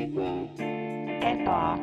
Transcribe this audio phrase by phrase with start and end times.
[0.00, 1.76] eba,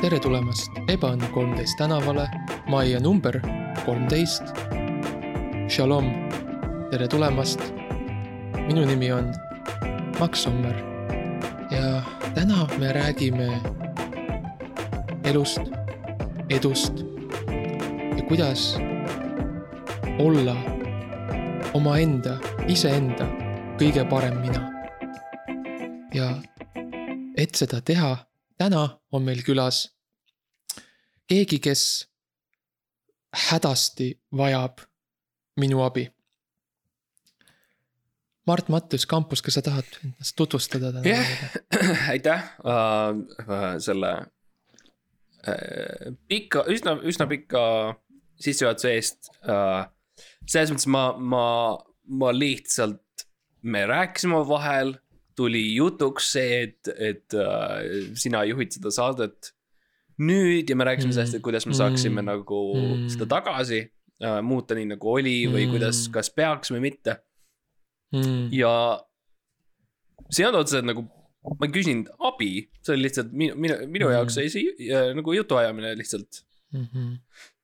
[0.00, 2.26] tere tulemast Ebaõnne kolmteist tänavale,
[2.70, 3.38] majja number
[3.84, 4.50] kolmteist.
[5.70, 6.10] Shalom,
[6.90, 7.62] tere tulemast.
[8.68, 9.30] minu nimi on
[10.20, 10.74] Max Sommer
[11.70, 12.02] ja
[12.34, 13.48] täna me räägime
[15.24, 15.60] elust,
[16.50, 17.04] edust
[18.16, 18.76] ja kuidas
[20.18, 20.77] olla
[21.78, 23.26] omaenda, iseenda
[23.78, 24.64] kõige parem mina.
[26.14, 26.32] ja
[27.38, 28.16] et seda teha,
[28.58, 28.80] täna
[29.14, 29.84] on meil külas
[31.30, 31.82] keegi, kes
[33.46, 34.82] hädasti vajab
[35.60, 36.08] minu abi.
[38.48, 41.30] Mart Mattius Kampus, kas sa tahad ennast tutvustada täna Jah.
[42.14, 43.12] aitäh uh,
[43.44, 44.10] uh, selle
[45.46, 47.62] uh, pika, üsna, üsna pika
[48.40, 49.86] sissejuhatuse eest uh,.
[50.46, 51.44] Selles mõttes ma, ma,
[52.08, 53.26] ma lihtsalt,
[53.62, 54.94] me rääkisime vahel,
[55.36, 57.78] tuli jutuks see, et, et uh,
[58.18, 59.52] sina juhid seda saadet
[60.18, 61.16] nüüd ja me rääkisime Mm.
[61.20, 62.26] sellest, et kuidas me saaksime Mm.
[62.26, 63.04] nagu Mm.
[63.12, 63.84] seda tagasi
[64.24, 65.70] uh, muuta nii nagu oli või Mm.
[65.76, 67.18] kuidas, kas peaks või mitte
[68.12, 68.48] Mm.
[68.52, 68.98] ja
[70.30, 71.04] see ei olnud otseselt nagu,
[71.60, 72.50] ma ei küsinud abi,
[72.82, 74.14] see oli lihtsalt minu, minu, minu Mm.
[74.16, 76.42] jaoks oli see ju- nagu jutuajamine lihtsalt.
[76.72, 77.12] Mhm.
[77.14, 77.57] Eh,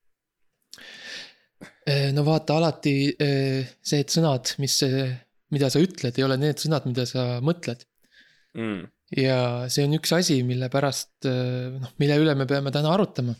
[2.16, 4.78] no vaata alati see, et sõnad, mis,
[5.52, 7.84] mida sa ütled, ei ole need sõnad, mida sa mõtled.
[8.54, 8.84] Mm.
[9.18, 13.34] ja see on üks asi, mille pärast, noh, mille üle me peame täna arutama.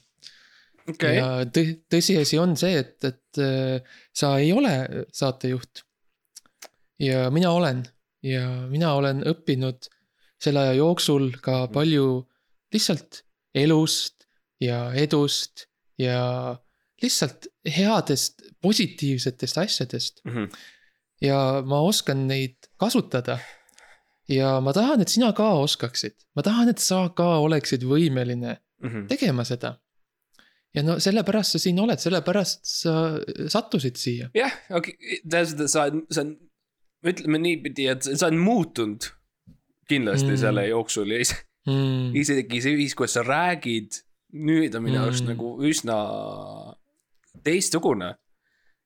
[0.91, 4.75] okei, ja tõ-, tõsiasi on see, et, et äh, sa ei ole
[5.15, 5.85] saatejuht.
[7.01, 7.85] ja mina olen
[8.25, 9.89] ja mina olen õppinud
[10.41, 12.25] selle aja jooksul ka palju
[12.75, 13.23] lihtsalt
[13.55, 14.27] elust
[14.63, 15.67] ja edust
[16.01, 16.57] ja
[17.05, 20.45] lihtsalt headest positiivsetest asjadest Mhm.
[21.23, 23.39] ja ma oskan neid kasutada.
[24.29, 29.07] ja ma tahan, et sina ka oskaksid, ma tahan, et sa ka oleksid võimeline Mhm.
[29.09, 29.79] tegema seda.
[30.75, 32.95] ja no sellepärast sa siin oled, sellepärast sa
[33.49, 34.31] sattusid siia.
[34.35, 36.25] jah, okei, tähendab, sa sa
[37.05, 39.05] ütleme niipidi, et sa oled muutunud
[39.89, 40.33] kindlasti Mm.
[40.33, 40.41] mm.
[40.41, 41.35] selle jooksul ja is-
[41.69, 42.11] Mm.
[42.17, 45.31] isegi see viis, kuidas sa räägid, nüüd on minu arust Mm.
[45.31, 45.37] mm.
[45.37, 45.97] nagu üsna
[47.45, 48.15] teistsugune.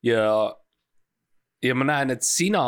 [0.05, 0.25] ja,
[1.63, 2.65] ja ma näen, et sina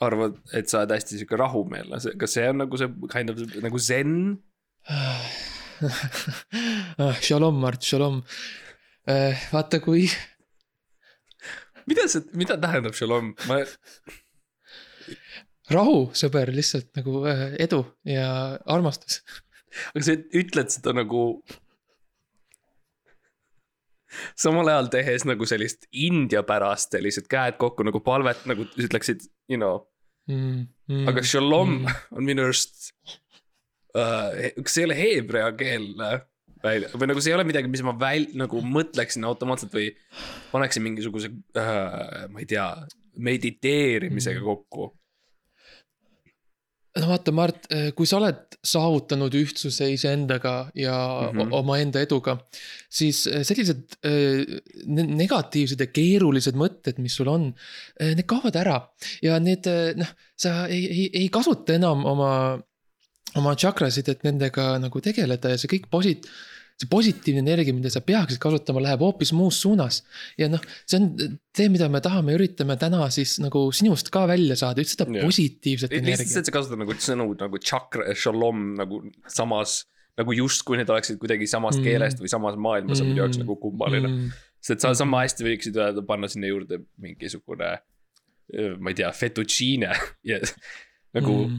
[0.00, 3.80] arvad, et sa oled hästi sihuke rahumeelne, kas see on nagu see kind of nagu
[3.80, 4.14] zen?
[6.96, 8.22] Ah, Shalom, Mart, shalom.
[9.52, 10.06] vaata, kui
[11.86, 13.60] mida see, mida tähendab shalom, ma,
[15.72, 18.28] rahu, sõber, lihtsalt nagu äh, edu ja
[18.70, 19.22] armastus.
[19.92, 21.28] aga sa ütled seda nagu.
[24.44, 29.58] samal ajal tehes nagu sellist India pärast sellised käed kokku nagu palvet nagu ütleksid, you
[29.60, 29.84] know,
[30.26, 31.92] Mm, mm, aga shalom mm.
[32.18, 32.88] on minu arust
[33.94, 34.32] uh,.
[34.58, 36.16] kas see ei ole heebrea keel äh,
[36.64, 39.92] välja või nagu see ei ole midagi, mis ma väl- nagu mõtleksin automaatselt või
[40.50, 42.66] paneksin mingisuguse uh,, ma ei tea,
[43.16, 44.48] mediteerimisega Mm.
[44.50, 44.88] kokku.
[46.96, 51.38] No vaata, Mart, kui sa oled saavutanud ühtsuse iseendaga ja mm.
[51.38, 51.54] -hmm.
[51.58, 52.36] omaenda eduga,
[52.88, 57.50] siis äh, sellised ne- negatiivsed ja keerulised mõtted, mis sul on,
[58.00, 58.80] need kaovad ära
[59.22, 62.32] ja need noh, sa ei, ei, ei kasuta enam oma,
[63.36, 66.28] oma tšakrasid, et nendega nagu tegeleda ja see kõik posit-,
[66.76, 70.02] see positiivne energia, mida sa peaksid kasutama, läheb hoopis muus suunas.
[70.36, 71.08] ja noh, see on
[71.56, 75.24] see, mida me tahame, üritame täna siis nagu sinust ka välja saada, just seda Jah.
[75.24, 76.42] positiivset lihtsalt see, energiat.
[76.42, 79.00] et sa kasutad nagu sõnu nagu chakra ja shalom nagu
[79.32, 79.84] samas.
[80.16, 81.82] nagu justkui need oleksid kuidagi samast Mm.
[81.82, 81.88] mm.
[81.90, 84.30] keelest või samas maailmas on minu jaoks nagu kummaline mm..
[84.64, 87.72] sest sa sama hästi võiksid öelda, panna sinna juurde mingisugune,
[88.80, 89.92] ma ei tea, fettuccine
[90.30, 90.40] ja
[91.16, 91.58] nagu mm.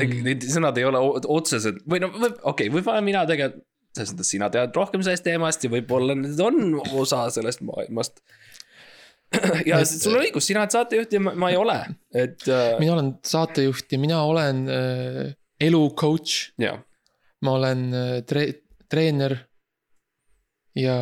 [0.00, 0.18] mm.
[0.24, 1.00] need sõnad ei ole
[1.36, 3.64] otseselt või no okei okay,, võib-olla mina tegelikult,
[3.98, 8.20] mõttes sina tead rohkem sellest teemast ja võib-olla need on osa sellest maailmast.
[9.70, 11.78] ja Et- sul on õigus, sina oled saatejuht ja ma, ma ei ole,
[12.14, 15.22] et äh, mina olen saatejuht ja mina olen äh,
[15.64, 16.52] elu coach,
[17.42, 18.52] ma olen äh, tre-,
[18.90, 19.38] treener.
[20.74, 20.94] ja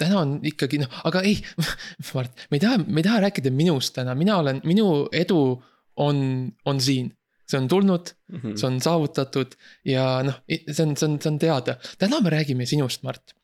[0.00, 1.36] täna on ikkagi noh, aga ei,
[2.14, 5.40] Mart, me ei taha, me ei taha rääkida minust täna, mina olen, minu edu
[6.00, 6.22] on,
[6.64, 7.12] on siin.
[7.52, 8.56] See on tulnud, Mhm.
[8.56, 9.54] see on saavutatud
[9.88, 11.76] ja noh, see on, see on, see on teada.
[12.00, 13.34] täna me räägime sinust, Mart.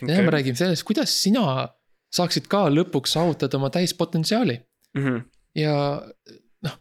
[0.00, 1.68] täna me räägime sellest, kuidas sina
[2.16, 4.60] saaksid ka lõpuks saavutada oma täispotentsiaali
[4.96, 5.16] Mhm.
[5.58, 5.74] ja
[6.64, 6.76] noh,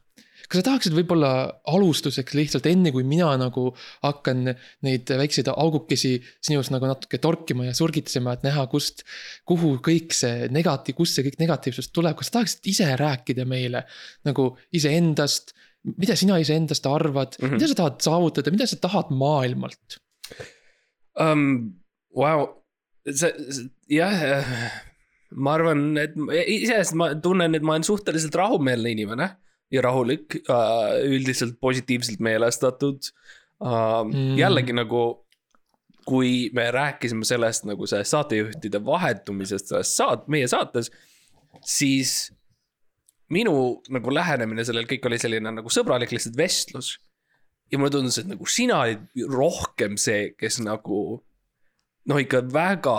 [0.48, 1.32] kas sa tahaksid võib-olla
[1.68, 3.66] alustuseks lihtsalt enne, kui mina nagu
[4.04, 4.46] hakkan
[4.86, 9.04] neid väikseid augukesi sinus nagu natuke torkima ja surgitsema, et näha, kust.
[9.46, 13.84] kuhu kõik see negatiiv, kust see kõik negatiivsus tuleb, kas sa tahaksid ise rääkida meile
[14.26, 15.54] nagu iseendast
[15.94, 17.58] mida sina iseendast arvad mm, -hmm.
[17.60, 20.00] mida sa tahad saavutada, mida sa tahad maailmalt
[21.20, 21.74] um,?
[22.16, 22.46] Vau,
[23.12, 23.28] see,
[23.92, 24.22] jah,
[25.36, 29.28] ma arvan, et iseenesest ma tunnen, et ma olen suhteliselt rahumeelne inimene
[29.74, 33.10] ja rahulik uh,, üldiselt positiivselt meelestatud
[33.60, 34.06] uh,.
[34.06, 34.38] Mm.
[34.40, 35.04] jällegi nagu,
[36.08, 40.92] kui me rääkisime sellest nagu sellest saatejuhtide vahetumisest selles saat-, meie saates,
[41.66, 42.32] siis
[43.34, 46.96] minu nagu lähenemine sellel kõik oli selline nagu sõbralik lihtsalt vestlus.
[47.72, 51.00] ja mulle tundus, et nagu sina olid rohkem see, kes nagu
[52.06, 52.98] noh, ikka väga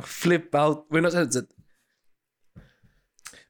[0.00, 2.62] flip out või noh, selles mõttes, et.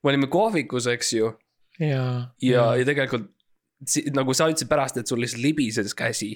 [0.03, 1.31] me olime kohvikus, eks ju.
[1.79, 3.31] ja, ja, ja tegelikult
[4.15, 6.35] nagu sa ütlesid pärast, et sul lihtsalt libises käsi.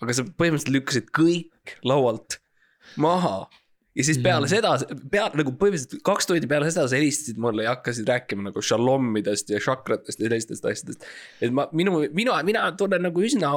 [0.00, 2.40] aga sa põhimõtteliselt lükkasid kõik laualt
[3.00, 3.46] maha
[3.96, 4.50] ja siis peale mm.
[4.52, 8.62] seda, peale nagu põhimõtteliselt kaks tundi peale seda sa helistasid mulle ja hakkasid rääkima nagu
[8.64, 11.08] šalommidest ja šakratest ja sellistest asjadest.
[11.40, 13.54] et ma, minu, mina, mina tunnen nagu üsna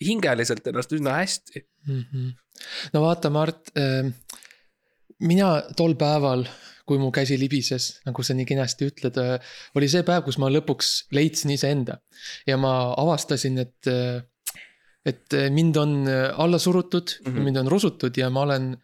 [0.00, 2.00] hingeliselt ennast üsna hästi mm.
[2.00, 2.32] -hmm.
[2.94, 4.10] no vaata, Mart äh,,
[5.20, 6.46] mina tol päeval,
[6.88, 10.48] kui mu käsi libises, nagu sa nii kenasti ütled äh,, oli see päev, kus ma
[10.48, 12.00] lõpuks leidsin iseenda
[12.48, 14.22] ja ma avastasin, et äh,
[15.04, 15.92] et mind on
[16.36, 17.44] alla surutud mm, -hmm.
[17.44, 18.74] mind on rusutud ja ma olen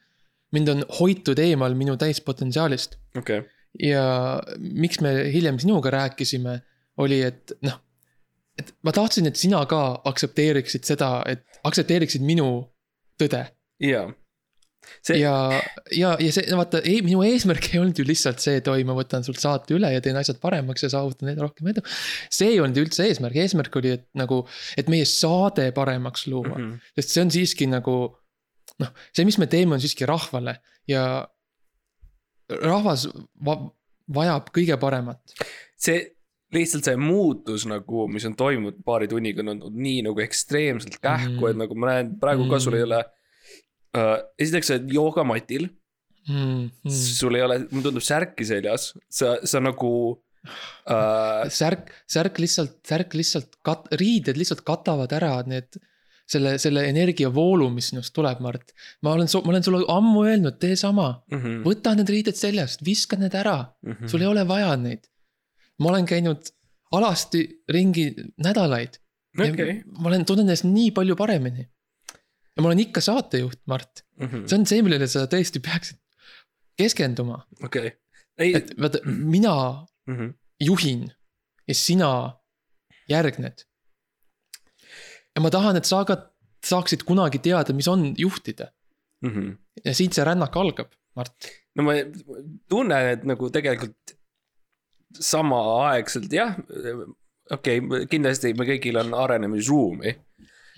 [0.56, 3.44] mind on hoitud eemal minu täispotentsiaalist okay..
[3.82, 4.04] ja
[4.58, 6.60] miks me hiljem sinuga rääkisime,
[7.02, 7.80] oli, et noh,
[8.60, 12.50] et ma tahtsin, et sina ka aktsepteeriksid seda, et aktsepteeriksid minu
[13.20, 13.46] tõde.
[13.84, 14.08] jaa.
[15.02, 15.16] See...
[15.18, 15.32] ja,
[15.90, 19.24] ja, ja see, vaata, minu eesmärk ei olnud ju lihtsalt see, et oi, ma võtan
[19.26, 21.82] sult saate üle ja teen asjad paremaks ja saavutan rohkem edu.
[22.30, 24.44] see ei olnud üldse eesmärk, eesmärk oli, et nagu,
[24.78, 26.94] et meie saade paremaks luua mm, -hmm.
[27.00, 27.96] sest see on siiski nagu
[28.82, 30.58] noh, see, mis me teeme, on siiski rahvale
[30.90, 31.06] ja
[32.62, 33.08] rahvas
[33.46, 33.58] va
[34.16, 35.34] vajab kõige paremat.
[35.76, 36.04] see
[36.54, 41.40] lihtsalt see muutus nagu, mis on toimunud paari tunniga, on olnud nii nagu ekstreemselt kähku
[41.40, 44.14] mm., et nagu ma näen praegu ka sul ei ole uh,.
[44.38, 45.66] esiteks sa oled joogamatil
[46.28, 46.62] mm..
[46.86, 46.94] Mm.
[46.94, 51.42] sul ei ole, mulle tundub särki seljas, sa, sa nagu uh....
[51.50, 55.80] särk, särk lihtsalt, särk lihtsalt kat-, riided lihtsalt katavad ära need
[56.26, 58.72] selle, selle energiavoolu, mis sinust tuleb, Mart.
[59.02, 61.38] ma olen, ma olen sulle ammu öelnud, tee sama mm.
[61.38, 61.62] -hmm.
[61.66, 64.10] võta need riided seljast, viska need ära mm, -hmm.
[64.10, 65.06] sul ei ole vaja neid.
[65.78, 66.50] ma olen käinud
[66.92, 68.98] alasti ringi nädalaid
[69.38, 69.82] okay..
[69.86, 71.68] ma olen, tunnen ennast nii palju paremini.
[72.56, 74.26] ja ma olen ikka saatejuht, Mart mm.
[74.26, 74.48] -hmm.
[74.48, 76.00] see on see, millele sa tõesti peaksid
[76.76, 77.44] keskenduma.
[77.62, 78.52] okei okay..
[78.54, 79.54] et vaata, mina
[80.06, 80.34] mm -hmm.
[80.60, 81.06] juhin
[81.68, 82.10] ja sina
[83.08, 83.65] järgned
[85.36, 86.18] ja ma tahan, et sa ka
[86.66, 88.70] saaksid kunagi teada, mis on juhtida
[89.22, 89.30] mm.
[89.30, 89.56] -hmm.
[89.84, 91.50] ja siit see rännak algab, Mart.
[91.76, 91.92] no ma
[92.68, 94.16] tunnen, et nagu tegelikult
[95.20, 96.56] samaaegselt jah,
[97.50, 100.16] okei okay,, kindlasti me kõigil on arenemisruumi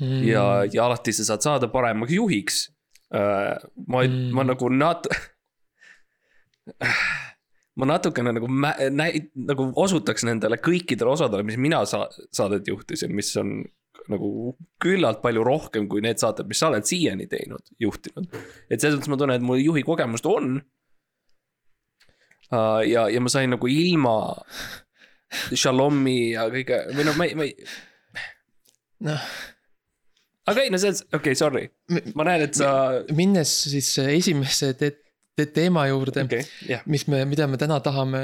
[0.01, 0.23] mm..
[0.29, 2.61] ja, ja alati sa saad saada paremaks juhiks
[3.15, 3.57] uh,.
[3.87, 5.09] ma mm., ma nagu nat-
[7.79, 13.31] ma natukene nagu näi-, nagu osutaks nendele kõikidele osadele, mis mina sa-, saadet juhtisin, mis
[13.41, 13.63] on
[14.13, 18.29] nagu küllalt palju rohkem kui need saated, mis sa oled siiani teinud, juhtinud.
[18.71, 20.59] et selles mõttes ma tunnen, et mul juhi kogemust on.
[22.49, 24.17] Uh, ja, ja ma sain nagu ilma
[25.53, 27.53] Shalomi ja kõige, või noh, ma ei, ma ei.
[29.05, 29.27] noh.
[30.49, 31.67] aga ei, no selles, okei okay,, sorry,
[32.17, 32.71] ma näen, et sa.
[33.13, 34.95] minnes siis esimese te
[35.39, 36.83] te teema juurde okay,, yeah.
[36.91, 38.23] mis me, mida me täna tahame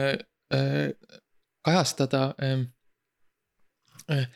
[0.54, 0.90] äh,
[1.64, 4.26] kajastada äh,.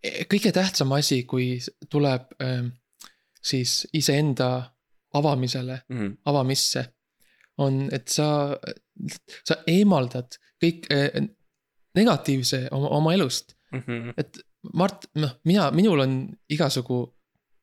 [0.00, 1.58] Kõige tähtsam asi, kui
[1.92, 2.70] tuleb ähm,
[3.42, 4.72] siis iseenda
[5.14, 6.16] avamisele mm, -hmm.
[6.24, 6.92] avamisse.
[7.58, 8.56] on, et sa,
[9.44, 11.28] sa eemaldad kõik äh,
[11.94, 13.78] negatiivse oma, oma elust mm.
[13.78, 14.14] -hmm.
[14.16, 14.38] et
[14.76, 17.16] Mart, noh, mina, minul on igasugu.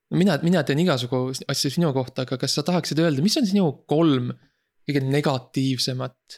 [0.10, 3.72] mina, mina teen igasugu asju sinu kohta, aga kas sa tahaksid öelda, mis on sinu
[3.86, 4.32] kolm
[4.88, 6.38] kõige negatiivsemat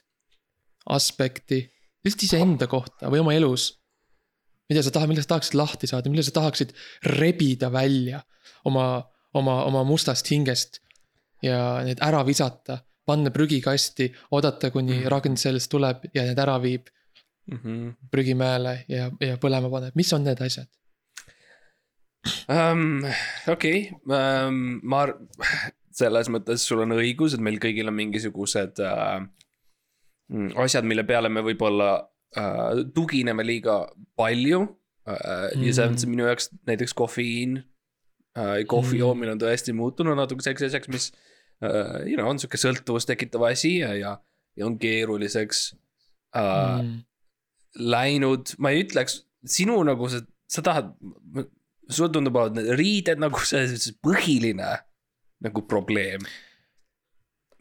[0.90, 1.62] aspekti
[2.06, 3.79] just iseenda kohta või oma elus
[4.70, 6.74] mida sa tahad, millest tahaksid lahti saada, mille sa tahaksid
[7.18, 8.22] rebida välja
[8.70, 9.02] oma,
[9.34, 10.82] oma, oma mustast hingest.
[11.42, 15.12] ja need ära visata, panna prügikasti, oodata, kuni mm -hmm.
[15.14, 16.90] Ragn-Sells tuleb ja need ära viib
[17.52, 17.94] mm -hmm.
[18.12, 20.68] prügimäele ja, ja põlema paneb, mis on need asjad
[22.50, 23.06] um,?
[23.48, 24.48] okei okay.
[24.48, 25.08] um,, ma,
[25.92, 29.24] selles mõttes sul on õigus, et meil kõigil on mingisugused uh,
[30.64, 33.82] asjad, mille peale me võib-olla äh, tugineme liiga
[34.20, 34.62] palju
[35.08, 35.66] äh, mm.
[35.66, 37.60] ja selles mõttes minu jaoks näiteks kofeiin
[38.38, 38.66] äh,.
[38.70, 39.04] kohvi mm.
[39.04, 41.12] joomine on tõesti muutunud natuke selliseks asjaks, mis
[41.64, 44.18] äh, you know, on sihuke sõltuvust tekitav asi ja, ja,
[44.58, 45.64] ja on keeruliseks
[46.38, 47.00] äh, mm.
[47.90, 50.94] läinud, ma ei ütleks, sinu nagu sa, sa tahad,
[51.90, 54.78] sulle tundub, et need riided nagu see, see põhiline
[55.40, 56.24] nagu probleem.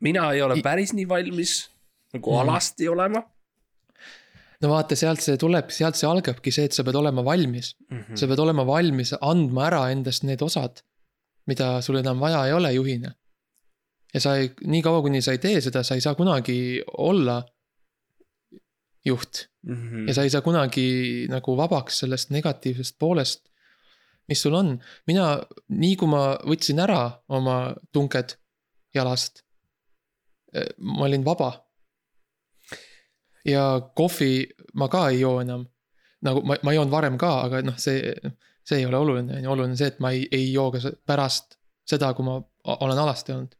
[0.02, 1.64] mina ei ole päris nii valmis
[2.14, 2.40] nagu mm.
[2.44, 3.22] alasti olema
[4.62, 7.98] no vaata, sealt see tuleb, sealt see algabki see, et sa pead olema valmis mm.
[7.98, 8.18] -hmm.
[8.20, 10.82] sa pead olema valmis andma ära endast need osad,
[11.46, 13.14] mida sul enam vaja ei ole juhina.
[14.14, 17.42] ja sa ei, niikaua kuni sa ei tee seda, sa ei saa kunagi olla
[19.04, 19.74] juht mm.
[19.74, 20.08] -hmm.
[20.08, 23.48] ja sa ei saa kunagi nagu vabaks sellest negatiivsest poolest,
[24.28, 24.78] mis sul on.
[25.06, 25.38] mina,
[25.68, 28.34] nii kui ma võtsin ära oma tunked
[28.94, 29.44] jalast,
[30.78, 31.67] ma olin vaba
[33.44, 35.66] ja kohvi ma ka ei joo enam.
[36.22, 38.12] nagu ma, ma joon varem ka, aga noh, see,
[38.66, 41.54] see ei ole oluline, on ju, oluline see, et ma ei, ei joo ka pärast
[41.86, 42.40] seda, kui ma
[42.74, 43.54] olen alasti olnud.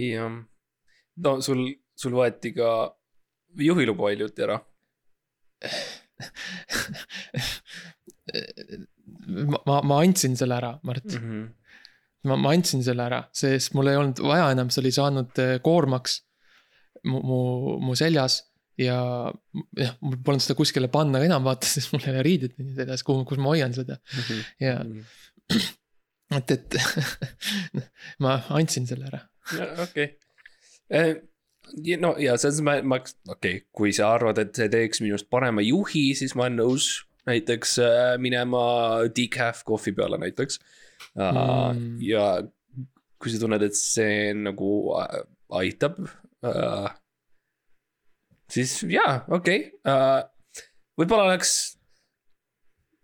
[0.00, 0.38] jah,
[1.26, 2.70] no sul, sul võeti ka
[3.60, 4.56] juhiluba hiljuti ära
[9.26, 11.24] ma, ma, ma andsin selle ära, Mart mm.
[11.24, 11.48] -hmm.
[12.28, 15.56] ma, ma andsin selle ära, sest mul ei olnud vaja enam, see oli saanud eh,
[15.64, 16.20] koormaks
[17.04, 17.40] mu, mu,
[17.84, 18.42] mu seljas
[18.78, 18.98] ja
[19.78, 22.76] jah, mul polnud seda kuskile panna ka enam vaata, sest mul ei ole riided nii
[22.78, 24.22] seljas, kuhu, kus ma hoian seda mm.
[24.22, 24.44] -hmm.
[24.66, 25.04] ja mm,
[25.52, 26.38] -hmm.
[26.38, 26.78] et, et
[28.24, 29.24] ma andsin selle ära.
[29.82, 30.16] okei.
[30.90, 31.14] Eh,
[32.00, 35.30] no ja selles mõttes ma, ma, okei okay,, kui sa arvad, et see teeks minust
[35.30, 36.90] parema juhi, siis ma olen nõus
[37.28, 38.62] näiteks äh, minema
[39.16, 40.58] decaf kohvi peale näiteks
[41.18, 41.98] uh, mm..
[42.02, 42.42] ja
[43.20, 45.20] kui sa tunned, et see nagu äh,
[45.60, 46.88] aitab uh,
[48.50, 49.92] siis jaa, okei okay.
[49.94, 50.64] uh,.
[51.00, 51.54] võib-olla oleks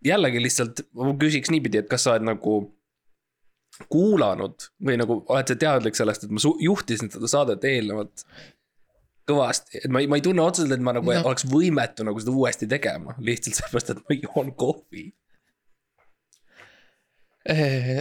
[0.05, 2.57] jällegi lihtsalt, ma küsiks niipidi, et kas sa oled nagu
[3.91, 8.25] kuulanud või nagu oled sa teadlik sellest, et ma juhtisin seda saadet eelnevalt
[9.27, 11.23] kõvasti, et ma ei, ma ei tunne otseselt, et ma nagu no.
[11.29, 15.07] oleks võimetu nagu seda uuesti tegema, lihtsalt sellepärast, et ma joon kohvi.
[17.47, 17.97] Eh,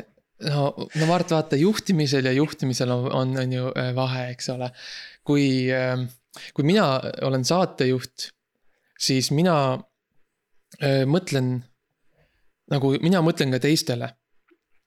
[0.47, 4.71] no, no Mart, vaata juhtimisel ja juhtimisel on, on, on ju eh, vahe, eks ole.
[5.26, 5.99] kui äh,
[6.55, 6.87] kui mina
[7.26, 8.31] olen saatejuht,
[8.99, 9.57] siis mina
[10.83, 11.59] öö, mõtlen
[12.73, 14.12] nagu mina mõtlen ka teistele.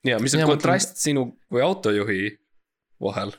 [0.08, 1.04] ja mis on mina kontrast mõtlen...
[1.04, 2.24] sinu kui autojuhi
[3.04, 3.36] vahel?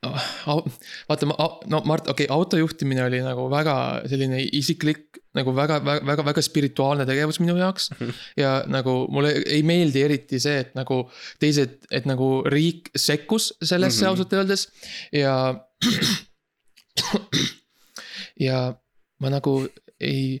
[0.00, 1.34] vaata, ma,
[1.68, 3.74] no Mart, okei okay,, auto juhtimine oli nagu väga
[4.08, 7.90] selline isiklik, nagu väga, väga, väga, väga spirituaalne tegevus minu jaoks.
[8.40, 11.02] ja nagu mulle ei meeldi eriti see, et nagu
[11.42, 14.10] teised, et nagu riik sekkus sellesse mm -hmm.
[14.14, 14.68] ausalt öeldes
[15.12, 15.34] ja
[18.46, 18.60] ja
[19.20, 19.54] ma nagu
[20.00, 20.40] ei,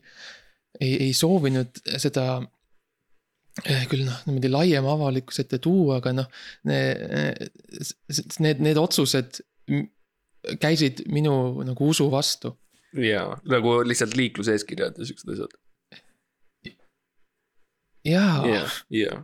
[0.80, 2.24] ei, ei soovinud seda
[3.64, 6.28] eh, küll noh, niimoodi laiema avalikkuse ette tuua, aga noh,
[6.68, 7.50] need,
[8.40, 9.42] need, need otsused
[10.60, 12.54] käisid minu nagu usu vastu.
[12.96, 15.58] jaa, nagu lihtsalt liikluseeskirjad ja siuksed asjad.
[18.04, 18.78] jaa yeah,.
[18.90, 19.20] Yeah.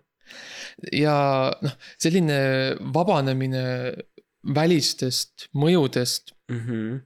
[0.93, 1.17] ja
[1.65, 2.37] noh, selline
[2.95, 3.65] vabanemine
[4.55, 6.61] välistest mõjudest mm.
[6.61, 7.00] -hmm.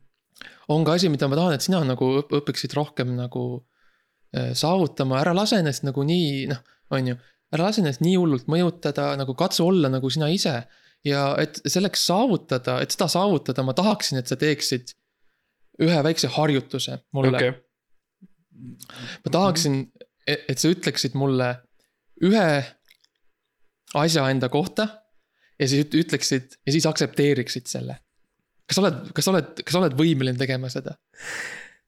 [0.68, 3.64] on ka asi, mida ma tahan, et sina nagu õpiksid rohkem nagu
[4.37, 7.16] äh, saavutama, ära lase ennast nagu nii, noh, on ju.
[7.54, 10.62] ära lase ennast nii hullult mõjutada, nagu katsu olla nagu sina ise.
[11.04, 14.92] ja et selleks saavutada, et seda saavutada, ma tahaksin, et sa teeksid
[15.80, 17.52] ühe väikse harjutuse mulle okay..
[19.25, 19.87] ma tahaksin,
[20.26, 21.54] e-, et sa ütleksid mulle
[22.20, 22.49] ühe
[23.97, 25.00] asja enda kohta
[25.61, 27.99] ja siis ütleksid ja siis aktsepteeriksid selle.
[28.67, 30.97] kas sa oled, kas sa oled, kas sa oled võimeline tegema seda?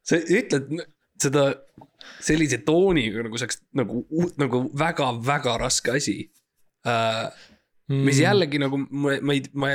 [0.07, 0.85] sa ütled
[1.23, 1.47] seda
[2.23, 4.05] sellise tooniga, nagu see oleks nagu,
[4.41, 6.19] nagu väga-väga raske asi
[6.89, 7.31] uh,.
[7.91, 8.05] Mm.
[8.07, 9.69] mis jällegi nagu ma, ma ei, ma.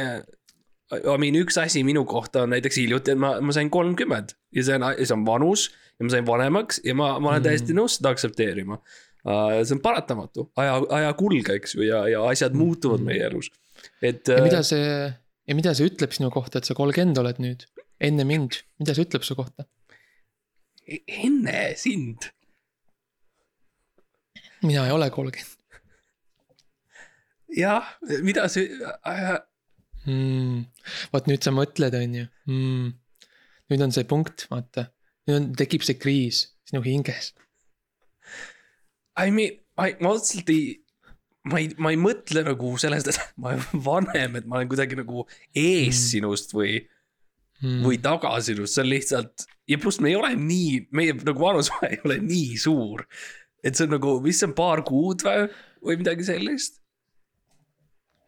[0.88, 4.64] I mean, üks asi minu kohta on näiteks hiljuti, et ma, ma sain kolmkümmend ja
[4.64, 5.66] see on, see on vanus
[6.00, 7.48] ja ma sain vanemaks ja ma, ma olen mm.
[7.50, 9.60] täiesti nõus seda aktsepteerima uh,.
[9.60, 13.12] see on paratamatu, aja, aja kulg, eks ju, ja, ja asjad muutuvad mm.
[13.12, 13.52] meie elus
[14.02, 14.28] et.
[14.28, 15.10] ja mida äh, see,
[15.48, 17.68] ja mida see ütleb sinu kohta, et sa kolmkümmend oled nüüd,
[18.04, 19.68] enne mind, mida see ütleb su kohta?
[20.88, 22.30] Enne sind.
[24.64, 25.82] mina ei ole kolmkümmend.
[27.58, 28.70] jah, mida see
[29.08, 29.38] äh...
[30.06, 30.66] mm,?
[31.14, 32.94] vot nüüd sa mõtled, on ju mm..
[33.72, 34.90] nüüd on see punkt, vaata,
[35.28, 37.34] nüüd on, tekib see kriis sinu hinges.
[39.18, 40.76] I mean, ma otseselt ei
[41.48, 45.00] ma ei, ma ei mõtle nagu sellest, et ma olen vanem, et ma olen kuidagi
[45.00, 46.06] nagu ees mm.
[46.12, 46.80] sinust või
[47.62, 47.84] mm.
[47.86, 51.96] või taga sinust, see on lihtsalt ja pluss me ei ole nii, meie nagu vanusvahe
[51.96, 53.06] ei ole nii suur.
[53.66, 55.48] et see on nagu, mis see on, paar kuud või,
[55.84, 56.82] või midagi sellist.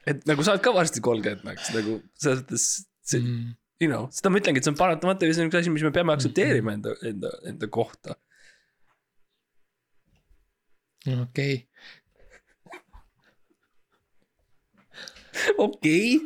[0.10, 2.70] et nagu sa oled ka varsti kolmkümmend, Max, nagu selles mõttes,
[3.06, 3.54] see, Mm.
[3.80, 5.86] you know, seda ma ütlengi, et see on paratamatu ja see on üks asi, mis
[5.86, 8.18] me peame aktsepteerima enda, enda, enda kohta.
[11.10, 11.56] okei,
[15.65, 16.19] okei,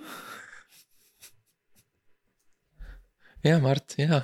[3.43, 4.23] ja Mart, ja,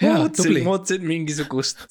[0.00, 1.84] ootasin tubli, ma ootasin mingisugust.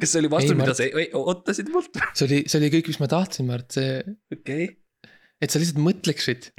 [0.00, 0.88] kas see oli vastus, mida sa
[1.20, 1.98] ootasid mult?
[2.12, 3.98] see oli, see oli kõik, mis ma tahtsin, Mart, see,
[4.34, 4.70] okei,
[5.40, 6.50] et sa lihtsalt mõtleksid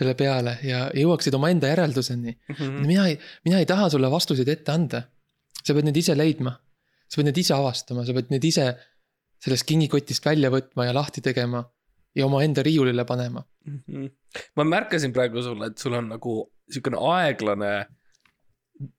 [0.00, 2.34] selle peale ja jõuaksid omaenda järelduseni.
[2.54, 2.82] Mhm.
[2.86, 5.08] mina ei, mina ei taha sulle vastuseid ette anda.
[5.60, 6.54] sa pead need ise leidma.
[7.10, 8.64] sa pead need ise avastama, sa pead need ise
[9.40, 11.64] sellest kingikotist välja võtma ja lahti tegema
[12.16, 13.44] ja omaenda riiulile panema.
[13.66, 14.06] Mhm.
[14.56, 16.34] ma märkasin praegu sulle, et sul on nagu
[16.70, 17.72] siukene aeglane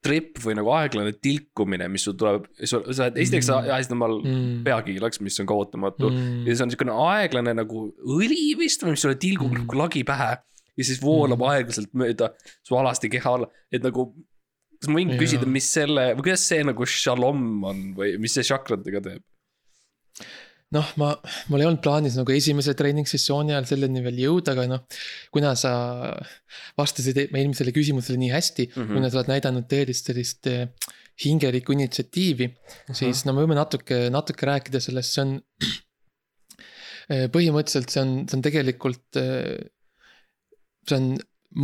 [0.05, 3.71] trip või nagu aeglane tilkumine, mis sul tuleb, sa oled esiteks sa Mm.
[3.73, 4.63] ajasid omal mm..
[4.67, 6.43] peakiilaks, mis on ka ootamatu mm..
[6.45, 6.55] ja Mm.
[6.55, 9.55] see on siukene aeglane nagu õli vist või mis sulle tilgub mm.
[9.55, 9.65] Mm.
[9.65, 10.37] nagu lagi pähe.
[10.77, 11.45] ja siis voolab mm.
[11.45, 11.51] Mm.
[11.55, 12.29] aeglaselt mööda
[12.63, 14.11] su alasti keha alla, et nagu.
[14.81, 15.19] kas ma võin Jaa.
[15.21, 19.23] küsida, mis selle või kuidas see nagu shalom on või mis see šakratega teeb?
[20.75, 21.11] noh, ma,
[21.51, 24.85] mul ei olnud plaanis nagu esimese treeningssessiooni ajal selleni veel jõuda, aga noh.
[25.33, 25.73] kuna sa
[26.79, 28.87] vastasid e-, eelmisele küsimusele nii hästi mm, Mhm.
[28.87, 28.97] -hmm.
[28.97, 30.67] kuna sa oled näidanud tõelist sellist eh,
[31.21, 32.47] hingelikku initsiatiivi,
[32.97, 35.41] siis no me võime natuke, natuke rääkida sellest, see on.
[37.11, 39.17] põhimõtteliselt see on, see on tegelikult,
[40.87, 41.09] see on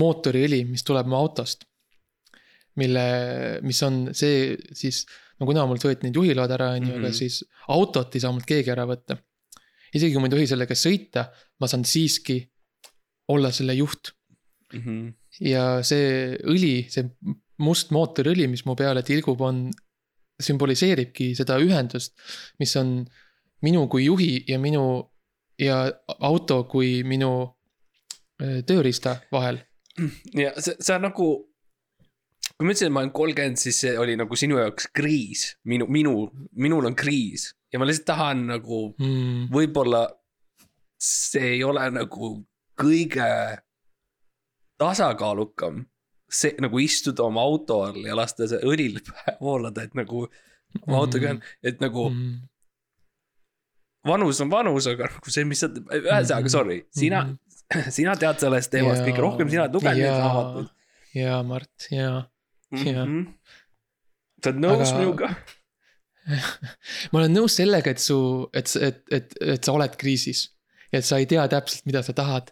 [0.02, 1.64] mootoriõli, mis tuleb mu autost.
[2.78, 3.04] mille,
[3.66, 5.06] mis on see siis,
[5.40, 7.14] no kuna mult võeti need juhiload ära, on ju, aga Mhm.
[7.14, 9.18] siis autot ei saa mult keegi ära võtta.
[9.94, 11.28] isegi kui ma ei tohi sellega sõita,
[11.60, 12.42] ma saan siiski
[13.30, 14.12] olla selle juht
[14.74, 15.10] Mhm.
[15.42, 17.10] ja see õli, see
[17.60, 19.72] must mootoriõli, mis mu peale tilgub, on,
[20.42, 22.14] sümboliseeribki seda ühendust,
[22.60, 23.06] mis on
[23.66, 24.84] minu kui juhi ja minu
[25.58, 25.80] ja
[26.20, 27.32] auto kui minu
[28.42, 29.58] öö, tööriista vahel.
[30.34, 31.47] ja see, see on nagu.
[32.58, 35.86] Kui ma ütlesin, et ma olen kolmkümmend, siis see oli nagu sinu jaoks kriis, minu,
[35.94, 36.14] minu,
[36.58, 37.52] minul on kriis.
[37.74, 40.08] Ja ma lihtsalt tahan nagu Mm, võib-olla
[40.98, 42.32] see ei ole nagu
[42.80, 43.28] kõige
[44.82, 45.86] tasakaalukam.
[46.30, 48.98] see nagu istuda oma auto all ja lasta see õlil
[49.46, 50.26] voolada, et nagu
[50.82, 52.34] oma autoga on, et nagu mm,
[54.10, 57.22] vanus on vanus, aga nagu see, mis sa, ühesõnaga sorry, sina,
[57.98, 60.74] sina tead sellest teemast kõige rohkem, sina oled lugenud neid raamatuid.
[61.16, 62.12] ja Mart, ja.
[62.72, 63.06] Jaa.
[63.06, 63.22] Mhm.
[64.44, 65.30] sa oled nõus Aga- minuga?
[67.12, 68.18] ma olen nõus sellega, et su,
[68.54, 70.50] et, et, et, et sa oled kriisis.
[70.92, 72.52] ja et sa ei tea täpselt, mida sa tahad.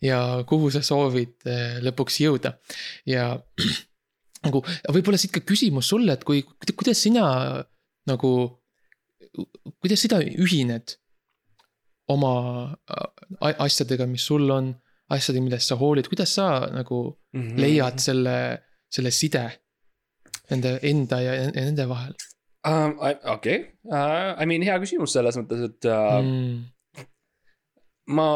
[0.00, 2.54] ja kuhu sa soovid eh, lõpuks jõuda
[3.06, 3.34] ja
[4.46, 6.40] nagu võib-olla siit ka küsimus sulle, et kui,
[6.72, 7.26] kuidas sina
[8.08, 8.30] nagu,
[9.84, 10.96] kuidas sina ühined
[12.08, 12.32] oma
[12.88, 14.72] a- asjadega, mis sul on,
[15.12, 17.02] asjadega, millest sa hoolid, kuidas sa nagu
[17.36, 17.60] Mhm.
[17.60, 18.34] leiad selle,
[18.90, 19.46] selle side
[20.50, 22.18] nende enda ja, nende vahel
[22.60, 22.98] Um,
[23.32, 23.54] okei,
[23.88, 27.06] I mean hea küsimus selles mõttes, et uh, mm.?
[28.12, 28.26] ma,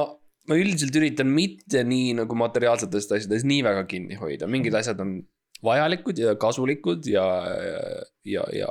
[0.48, 5.18] ma üldiselt üritan mitte nii nagu materiaalsetest asjadest nii väga kinni hoida, mingid asjad on
[5.64, 7.26] vajalikud ja kasulikud ja,
[8.24, 8.70] ja, ja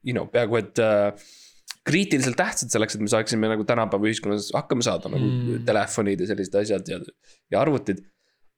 [0.00, 1.28] you know, peaaegu et äh,
[1.88, 5.44] kriitiliselt tähtsad selleks, et me saaksime nagu tänapäeva ühiskonnas hakkama saada nagu Mm.
[5.44, 5.64] mm.
[5.68, 7.00] telefonid ja sellised asjad ja,
[7.52, 8.00] ja arvutid.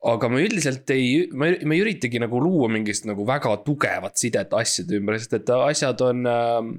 [0.01, 4.55] Aga ma üldiselt ei, ma ma ei üritagi nagu luua mingist nagu väga tugevat sidet
[4.57, 6.71] asjade ümber, sest et asjad on äh,.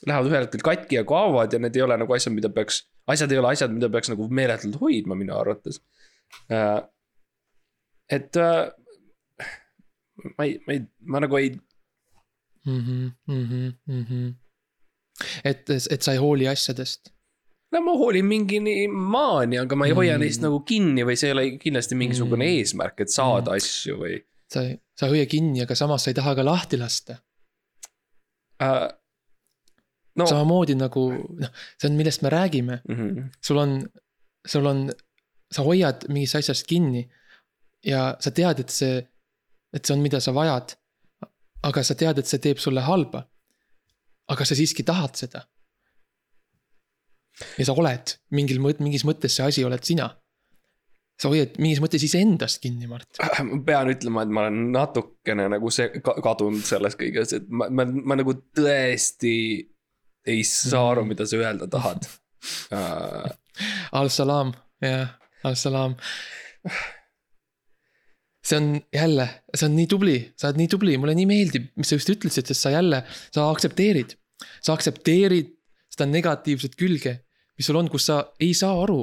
[0.00, 2.78] Lähevad ühel hetkel katki ja kaovad ja need ei ole nagu asjad, mida peaks,
[3.12, 5.76] asjad ei ole asjad, mida peaks nagu meeletult hoidma minu arvates
[6.48, 6.78] äh,.
[8.08, 8.70] et äh,
[10.38, 11.50] ma ei, ma ei, ma nagu ei,
[12.64, 12.80] mm.
[12.80, 14.34] -hmm, mm -hmm, mm -hmm.
[15.44, 17.12] et, et sa ei hooli asjadest.
[17.72, 20.20] No ma hoolin mingini maani, aga ma ei hoia Mm.
[20.24, 22.56] neist nagu kinni või see ei ole kindlasti mingisugune Mm.
[22.58, 23.56] eesmärk, et saada Mm.
[23.56, 24.16] asju või
[24.52, 24.60] sa
[24.98, 27.18] sa ei hoia kinni, aga samas sa ei taha ka lahti lasta
[28.60, 30.26] no no..
[30.26, 31.04] samamoodi nagu
[31.40, 33.30] noh, see on, millest me räägime, Mm -hmm.
[33.40, 33.88] sul on,
[34.46, 34.90] sul on,
[35.52, 37.08] sa hoiad mingist asjast kinni
[37.84, 39.08] ja sa tead, et see,
[39.72, 40.76] et see on, mida sa vajad.
[41.62, 43.26] aga sa tead, et see teeb sulle halba.
[44.28, 45.40] aga sa siiski tahad seda.
[47.58, 50.10] Ja sa oled mingil mõt-, mingis mõttes see asi oled sina.
[51.20, 53.18] sa hoiad mingis mõttes iseendast kinni, Mart.
[53.44, 57.68] ma pean ütlema, et ma olen natukene nagu see ka- kadunud selles kõiges, et ma,
[57.68, 59.34] ma, ma nagu tõesti
[60.30, 62.08] ei saa aru, mida sa öelda tahad
[62.72, 63.28] uh,.
[64.00, 65.10] Al-Salam, jah,
[65.44, 65.96] Al-Salam.
[68.44, 71.90] see on jälle, see on nii tubli, sa oled nii tubli, mulle nii meeldib, mis
[71.90, 73.02] sa just ütlesid, sest sa jälle,
[73.34, 74.16] sa aktsepteerid.
[74.64, 75.52] sa aktsepteerid
[75.92, 77.18] seda negatiivset külge,
[77.60, 79.02] mis sul on, kus sa ei saa aru.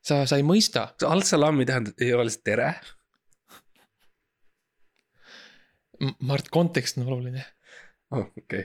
[0.00, 0.86] sa, sa ei mõista.
[0.96, 2.70] kas al-salami tähendab, ei ole lihtsalt tere?
[6.24, 7.44] Mart, kontekst on oluline.
[8.16, 8.24] oh,.
[8.24, 8.64] okei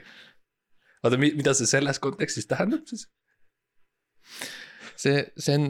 [1.04, 3.04] oota, mida see selles kontekstis tähendab siis?
[4.96, 5.68] see, see on,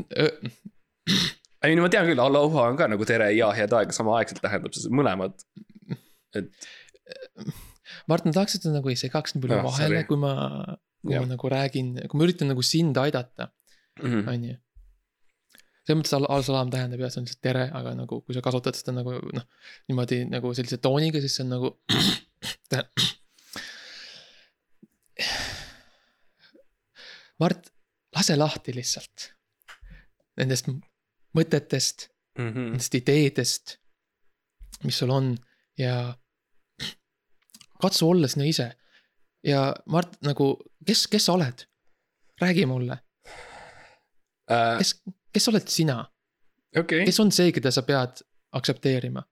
[1.67, 4.79] ei no ma tean küll, aloha on ka nagu tere ja head aega samaaegselt tähendab,
[4.79, 5.35] see mõlemad.
[6.39, 6.55] et
[8.07, 10.33] Mart, ma tahaks, et sa nagu ei segaks nii palju Ah, vahele kui ma,
[11.07, 11.23] kui Jah.
[11.25, 13.45] ma nagu räägin, kui ma üritan nagu sind aidata,
[14.03, 14.57] mm, on ju.
[15.87, 18.75] selles mõttes al- al-salam tähendab jah, see on lihtsalt tere, aga nagu kui sa kasutad
[18.79, 19.47] seda nagu noh,
[19.89, 21.69] niimoodi nagu sellise tooniga, siis see on nagu.
[27.41, 27.63] Mart,
[28.17, 29.17] lase lahti lihtsalt
[30.37, 30.67] nendest
[31.37, 32.71] mõtetest, -hmm.
[32.73, 33.77] nendest ideedest,
[34.85, 35.35] mis sul on
[35.79, 36.17] ja
[37.83, 38.71] katsu olla sina ise.
[39.47, 40.57] Ja Mart nagu,
[40.87, 41.67] kes, kes sa oled?
[42.43, 42.99] räägi mulle,
[44.47, 44.93] Uh, kes,
[45.35, 45.95] kes oled sina,
[46.79, 48.21] okei, kes on see, keda sa pead
[48.55, 49.25] aktsepteerima?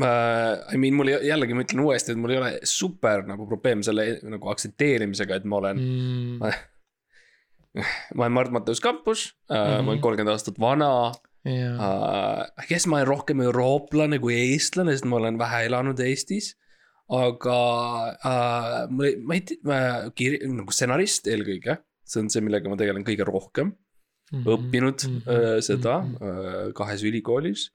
[0.00, 0.08] ma,
[0.72, 4.06] I mean mul jällegi ma ütlen uuesti, et mul ei ole super nagu probleem selle
[4.24, 6.40] nagu aktsepteerimisega, et ma olen mm.,
[7.76, 7.84] Mm,
[8.16, 9.68] ma olen Mart Mateus Kampus uh,, mm -hmm.
[9.68, 10.02] ma olen Mhm.
[10.02, 11.12] kolmkümmend aastat vana
[11.44, 12.66] ja, uh,.
[12.68, 16.54] kes ma olen rohkem eurooplane kui eestlane, sest ma olen vähe elanud Eestis.
[17.08, 17.56] Aga
[18.18, 23.04] uh, ma, ma ei tea, kir-, nagu stsenarist eelkõige, see on see, millega ma tegelen
[23.06, 23.74] kõige rohkem
[24.32, 24.42] Mhm.
[24.50, 25.18] õppinud Mhm.
[25.30, 26.16] äh, seda Mhm.
[26.18, 27.68] äh, kahes ülikoolis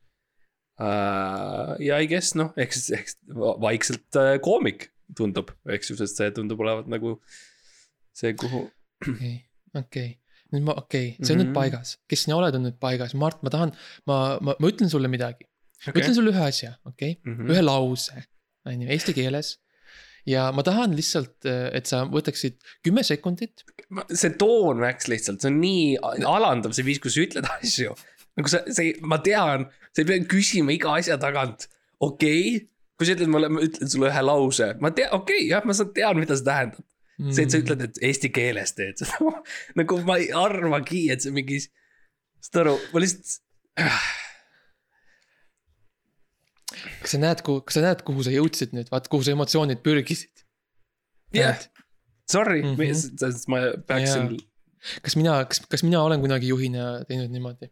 [0.79, 1.75] äh,.
[1.79, 3.13] ja I guess noh, ehk siis, ehk
[3.63, 7.17] vaikselt äh, koomik tundub, eks ju, sest see tundub olevat nagu
[8.15, 8.65] see, kuhu.
[9.07, 9.37] okei,
[9.79, 10.09] okei,
[10.51, 11.47] nüüd ma, okei okay., see on mm -hmm.
[11.47, 11.47] Mhm.
[11.47, 13.71] nüüd paigas, kes sina oled, on nüüd paigas, Mart, ma tahan,
[14.07, 15.47] ma, ma, ma ütlen sulle midagi
[15.87, 17.47] okay., ma ütlen sulle ühe asja, okei okay?, Mhm.
[17.51, 18.23] ühe lause,
[18.69, 19.56] on ju, eesti keeles.
[20.30, 23.65] ja ma tahan lihtsalt, et sa võtaksid kümme sekundit
[24.15, 27.95] see toon läks lihtsalt, see on nii alandav, see viis, kus sa ütled asju.
[28.39, 31.67] nagu sa, see, ma tean, sa ei pea küsima iga asja tagant,
[32.00, 32.69] okei okay?.
[32.95, 35.76] kui sa ütled mulle, ma ütlen sulle ühe lause, ma tean, okei okay,, jah, ma
[35.76, 36.88] saan, tean, mida see tähendab.
[37.28, 39.36] see, et sa ütled, et eesti keeles teed seda,
[39.80, 41.60] nagu ma ei arvagi, et see mingi,
[42.41, 43.39] saad aru, ma lihtsalt.
[47.01, 49.81] Kas sa näed, kuhu, kas sa näed, kuhu sa jõudsid nüüd, vaat kuhu su emotsioonid
[49.86, 50.45] pürgisid.
[51.36, 51.60] jah,
[52.29, 52.75] sorry Mhm.
[52.75, 53.43] mm, -hmm.
[53.47, 54.39] ma peaksin,
[55.03, 57.71] kas mina, kas, kas mina olen kunagi juhina teinud niimoodi?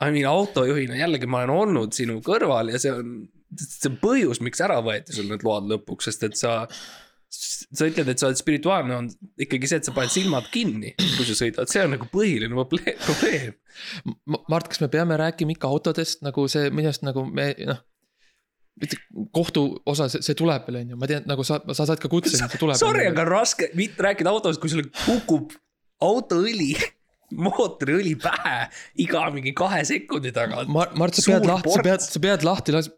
[0.00, 3.28] I mean autojuhina jällegi ma olen olnud sinu kõrval ja see on,
[3.58, 6.66] see on põhjus, miks ära võeti sul need load lõpuks, sest et sa.
[7.30, 11.26] sa ütled, et sa oled spirituaalne, on ikkagi see, et sa paned silmad kinni, kui
[11.28, 13.52] sa sõidad, see on nagu põhiline proble- probleem.
[14.48, 17.78] Mart, kas me peame rääkima ikka autodest nagu see arust nagu me noh.
[19.34, 22.36] Kohtu osa, see tuleb veel on ju, ma tean nagu sa, sa saad ka kutse,
[22.38, 22.78] see tuleb.
[22.80, 25.52] Sorry, aga raske mitte rääkida autost, kui sul kukub
[26.04, 26.72] autoõli,
[27.44, 28.56] mootoriõli pähe
[29.04, 30.70] iga mingi kahe sekundi tagant.
[30.72, 32.92] Mar-, Mart, sa pead lahti, sa pead, sa pead lahti las-.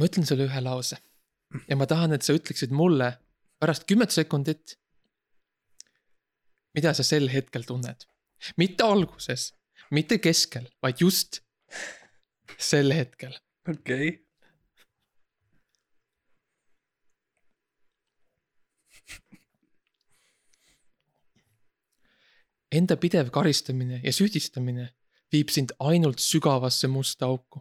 [0.00, 0.96] ma ütlen sulle ühe lause
[1.68, 3.12] ja ma tahan, et sa ütleksid mulle
[3.60, 4.78] pärast kümmet sekundit.
[6.72, 8.06] mida sa sel hetkel tunned,
[8.56, 9.50] mitte alguses,
[9.92, 11.42] mitte keskel, vaid just
[12.58, 13.34] sel hetkel.
[13.68, 14.18] okei okay..
[22.72, 24.86] Enda pidev karistamine ja süüdistamine
[25.32, 27.60] viib sind ainult sügavasse musta auku.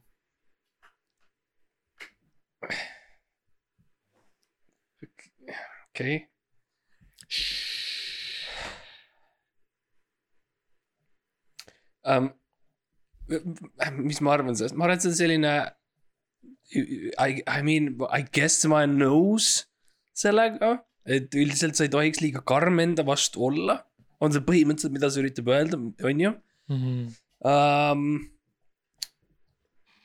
[5.92, 6.28] okei okay..
[12.04, 12.41] Um,
[13.98, 15.54] mis ma arvan sellest, ma arvan, et see on selline.
[16.72, 19.48] I, I mean, I guess ma olen nõus
[20.16, 23.82] sellega, et üldiselt sa ei tohiks liiga karm enda vastu olla.
[24.22, 26.32] on see põhimõtteliselt, mida see üritab öelda, on ju
[26.70, 27.08] Mhm.
[27.44, 28.04] um,.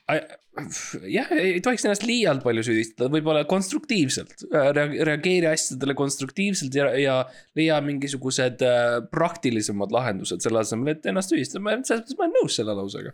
[0.07, 7.17] jah, ei tohiks ennast liialt palju süüdistada, võib-olla konstruktiivselt Rea-, reageeri asjadele konstruktiivselt ja, ja
[7.57, 12.37] leia mingisugused äh, praktilisemad lahendused selle asemel, et ennast süüdistada, ma selles mõttes ma olen
[12.39, 13.13] nõus selle lausega.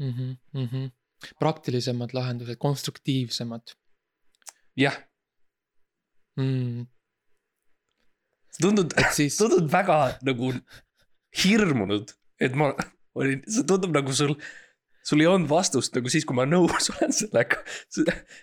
[0.00, 0.88] Mhm, mhm.
[1.42, 3.74] praktilisemad lahendused, konstruktiivsemad
[4.80, 4.96] jah,
[6.40, 6.86] mm..
[8.62, 10.52] tundub, et siis, tundub väga nagu
[11.42, 12.72] hirmunud, et ma
[13.18, 14.36] olin, see tundub nagu sul,
[15.10, 17.60] sul ei olnud vastust nagu siis, kui ma nõus olen sellega.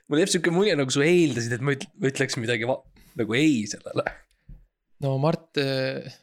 [0.07, 3.61] mul jääb siuke mulje, nagu sa eeldasid, et ma üt-, ma ütleks midagi nagu ei
[3.69, 4.05] sellele.
[5.05, 5.59] no Mart,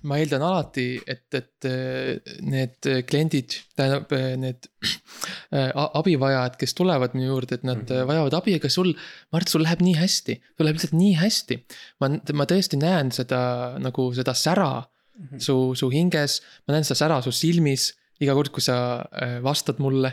[0.07, 4.71] ma eeldan alati, et, et eh, need kliendid, tähendab eh, need
[5.57, 7.91] eh, abivajajad, kes tulevad minu juurde, et nad mm.
[7.91, 8.09] -hmm.
[8.11, 8.91] vajavad abi, aga sul,
[9.33, 10.41] Mart, sul läheb nii hästi.
[10.57, 11.61] sul läheb lihtsalt nii hästi.
[12.03, 13.45] ma, ma tõesti näen seda
[13.83, 14.75] nagu seda sära
[15.15, 15.39] Mhm.
[15.39, 18.77] su, su hinges, ma näen seda sära su silmis iga kord, kui sa
[19.23, 20.11] eh, vastad mulle.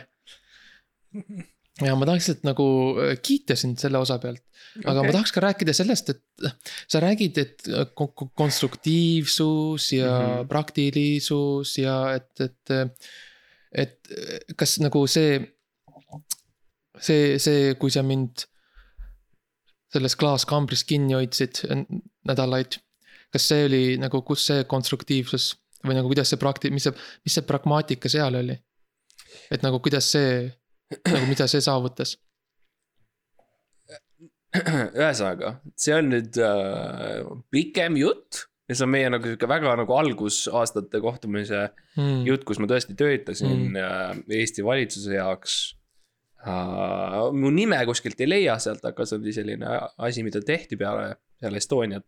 [1.85, 2.67] ja ma tahaks lihtsalt nagu
[3.03, 4.43] eh, kiita sind selle osa pealt.
[4.83, 5.07] aga okay.
[5.07, 6.53] ma tahaks ka rääkida sellest, et noh,
[6.91, 10.27] sa räägid, et kon- konstruktiivsus ja mm.
[10.27, 10.51] -hmm.
[10.51, 12.77] praktilisus ja et, et.
[13.71, 13.97] et
[14.59, 15.39] kas nagu see,
[16.99, 18.43] see, see, kui sa mind
[19.91, 21.63] selles klaaskambris kinni hoidsid
[22.27, 22.79] nädalaid.
[23.31, 25.53] kas see oli nagu, kus see konstruktiivsus
[25.87, 26.95] või nagu kuidas see prakti-, mis see,
[27.25, 28.57] mis see pragmaatika seal oli?
[29.51, 30.51] et nagu kuidas see,
[31.07, 32.17] nagu mida see saavutas?
[34.51, 37.21] ühesõnaga, see on nüüd äh,
[37.55, 42.21] pikem jutt ja see on meie nagu sihuke väga nagu algusaastate kohtumise Mm.
[42.23, 43.73] jutt, kus ma tõesti töötasin Mm.
[43.75, 44.19] mm.
[44.31, 45.55] Eesti valitsuse jaoks
[46.47, 47.31] uh,.
[47.35, 51.59] mu nime kuskilt ei leia sealt, aga see oli selline asi, mida tehti peale, peale
[51.59, 52.05] Estoniat.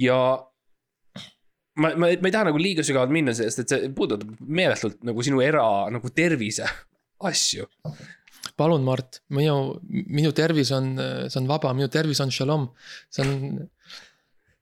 [0.00, 0.16] ja
[1.76, 5.22] ma, ma, ma ei taha nagu liiga sügavalt minna, sest et see puudutab meeletult nagu
[5.22, 6.64] sinu era nagu tervise
[7.22, 7.66] asju.
[8.58, 10.94] palun, Mart, minu, minu tervis on,
[11.28, 12.68] see on vaba, minu tervis on shalom.
[13.10, 13.68] see on,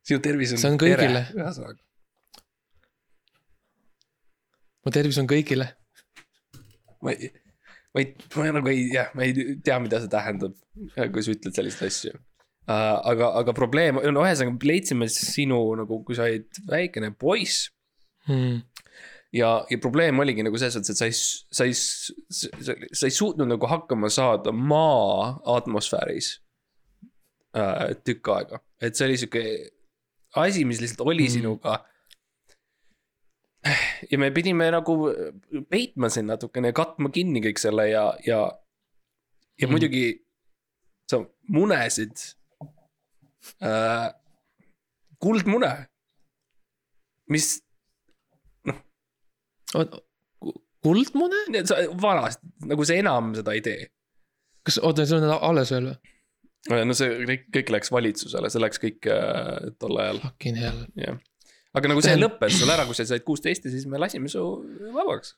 [0.07, 0.65] sinu tervis on.
[0.73, 1.27] On kõigile.
[1.37, 1.79] ühesõnaga,
[4.83, 5.71] mu tervis on kõigile.
[7.03, 7.33] ma ei,
[7.95, 10.57] ma ei, ma nagu ei, jah, ma ei tea, mida see tähendab,
[10.97, 12.99] kui sa ütled selliseid asju uh,.
[13.11, 17.71] aga, aga probleem, no ühesõnaga leidsime sinu nagu, kui sa olid väikene poiss
[18.31, 18.62] Mm.
[19.33, 21.16] ja, ja probleem oligi nagu selles mõttes, et sa ei,
[21.59, 21.77] sa ei,
[22.92, 26.35] sa, ei suutnud nagu hakkama saada maa atmosfääris
[27.57, 29.45] uh, tükk aega, et see oli sihuke
[30.42, 31.35] asi, mis lihtsalt oli Mm.
[31.38, 31.85] sinuga.
[34.11, 34.97] ja me pidime nagu
[35.71, 38.40] peitma sind natukene, katma kinni kõik selle ja, ja,
[39.61, 39.71] ja mm.
[39.71, 40.07] muidugi
[41.11, 42.16] sa munesid
[43.62, 44.11] äh,.
[45.23, 45.71] kuldmune,
[47.31, 47.62] mis
[50.83, 51.63] kuldmune?
[51.69, 53.87] sa vanasti, nagu sa enam seda ei tee.
[54.67, 55.97] kas, oota, see on alles veel või?
[56.89, 60.85] no see kõik, kõik läks valitsusele, see läks kõik äh, tol ajal, Fucking hell.
[60.99, 61.19] jah.
[61.79, 64.43] aga nagu see lõppes sul ära, kui sa said kuusteist ja siis me lasime su
[64.95, 65.35] vabaks.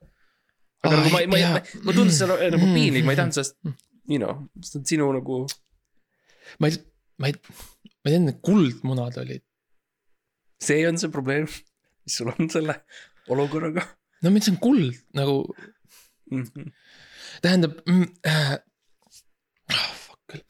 [0.85, 2.75] aga Ai, nagu ma, ma, ma, ma tundsin seda nagu Mm.
[2.77, 3.57] piinlik, ma ei tahtnud sellest,
[4.11, 5.43] you know, see on sinu nagu.
[6.61, 6.81] ma ei,
[7.21, 7.39] ma ei,
[8.05, 9.45] ma ei teadnud, et kuldmunad olid.
[10.65, 11.49] see on see probleem,
[12.05, 12.77] mis sul on selle
[13.33, 13.87] olukorraga
[14.23, 15.55] no mis on kuld nagu,
[16.31, 16.43] mm.
[16.43, 16.73] -hmm.
[17.43, 18.59] tähendab mm, äh,.
[19.73, 20.43] Oh, fuck küll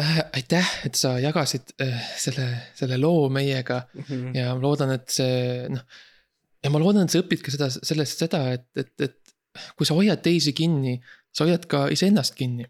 [0.00, 0.20] äh,.
[0.32, 4.34] aitäh, et sa jagasid äh, selle, selle loo meiega Mhm.
[4.34, 5.82] ja ma loodan, et see noh.
[6.64, 9.18] ja ma loodan, et sa õpid ka seda, sellest seda, et, et, et
[9.76, 10.98] kui sa hoiad teisi kinni,
[11.34, 12.66] sa hoiad ka iseennast kinni.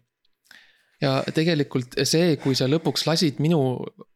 [1.01, 3.59] ja tegelikult see, kui sa lõpuks lasid minu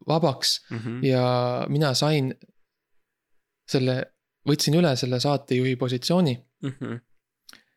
[0.08, 1.06] vabaks Mm -hmm.
[1.06, 2.34] ja mina sain
[3.70, 4.13] selle,
[4.50, 7.00] võtsin üle selle saatejuhi positsiooni, Mm -hmm.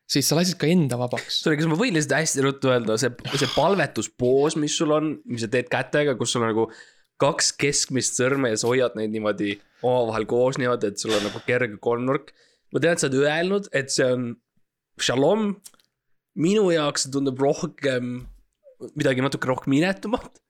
[0.07, 1.41] siis sa lasid ka enda vabaks.
[1.43, 5.43] sorry, kas ma võin lihtsalt hästi ruttu öelda, see, see palvetuspoos, mis sul on, mis
[5.43, 6.71] sa teed kätega, kus sul on nagu
[7.19, 11.41] kaks keskmist sõrme ja sa hoiad neid niimoodi omavahel koos niimoodi, et sul on nagu
[11.47, 12.33] kerge kolmnurk.
[12.73, 14.37] ma tean, et sa oled öelnud, et see on
[15.01, 15.57] shalom.
[16.37, 18.29] minu jaoks see tundub rohkem
[18.95, 20.43] midagi natuke rohkem inetumat.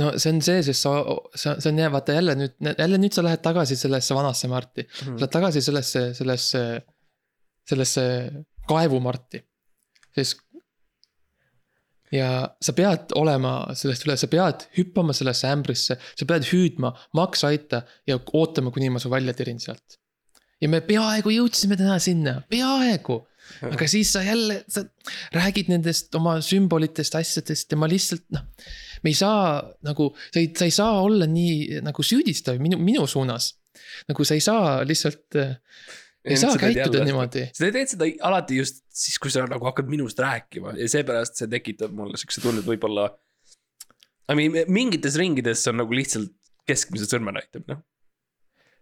[0.00, 0.94] No see on see, sest sa,
[1.38, 4.86] sa, see on jah, vaata jälle nüüd, jälle nüüd sa lähed tagasi sellesse vanasse Marti.
[4.92, 6.62] sa lähed tagasi sellesse, sellesse,
[7.68, 8.06] sellesse
[8.68, 9.42] kaevumarti.
[10.16, 10.42] sest.
[12.14, 12.30] ja
[12.62, 17.82] sa pead olema sellest üle, sa pead hüppama sellesse ämbrisse, sa pead hüüdma, Max aita
[18.06, 20.00] ja ootama, kuni ma su välja tirin sealt.
[20.60, 23.22] ja me peaaegu jõudsime täna sinna, peaaegu.
[23.70, 24.82] aga siis sa jälle, sa
[25.34, 28.46] räägid nendest oma sümbolitest, asjadest ja ma lihtsalt noh.
[29.04, 33.06] Me ei saa nagu, sa ei, sa ei saa olla nii nagu süüdistav minu, minu
[33.10, 33.54] suunas.
[34.08, 35.36] nagu sa ei saa lihtsalt,
[36.24, 37.04] ei saa käituda.
[37.04, 37.48] niimoodi.
[37.56, 41.52] sa teed seda alati just siis, kui sa nagu hakkad minust rääkima ja seepärast see
[41.52, 43.10] tekitab mulle siukse tunde, et võib-olla.
[44.26, 46.32] I mean mingites ringides see on nagu lihtsalt
[46.66, 47.78] keskmise sõrme näitamine.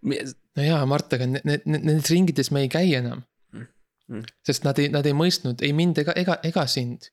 [0.05, 3.25] no jaa, Mart, aga need, nendes ringides me ei käi enam
[4.09, 4.25] Mm, mm..
[4.47, 7.11] sest nad ei, nad ei mõistnud ei mind ega, ega, ega sind.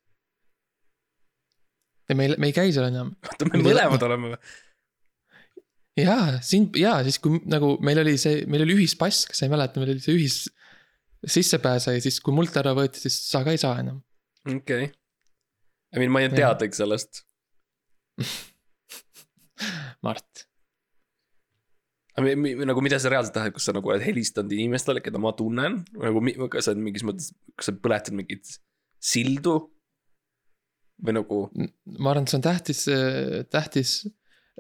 [2.12, 3.14] Ja me ei, me ei käi seal enam.
[3.28, 4.40] oota, me mõlemad oleme või?
[6.02, 9.54] jaa, sind, jaa, siis kui nagu meil oli see, meil oli ühispass, kas sa ei
[9.54, 10.38] mäleta, meil oli see ühis
[11.28, 14.02] sissepääse ja siis, kui mult ära võeti, siis sa ka ei saa enam.
[14.48, 14.96] okei okay..
[15.92, 16.38] I mean, ma ei Jah.
[16.38, 17.26] teadagi sellest.
[20.06, 20.48] Mart.
[22.22, 26.48] nagu mida sa reaalselt tahad, kas sa nagu oled helistanud inimestele, keda ma tunnen, nagu
[26.52, 28.48] kas sa mingis mõttes, kas sa põletad mingit
[29.04, 29.56] sildu?
[31.06, 31.42] Või nagu?
[31.98, 32.84] ma arvan, et see on tähtis,
[33.54, 33.96] tähtis,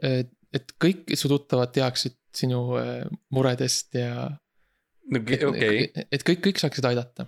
[0.01, 3.03] et kõik su tuttavad teaksid sinu äh,
[3.35, 4.29] muredest ja
[5.11, 5.21] no,.
[5.21, 5.87] okay..
[6.07, 7.27] et kõik, kõik saaksid aidata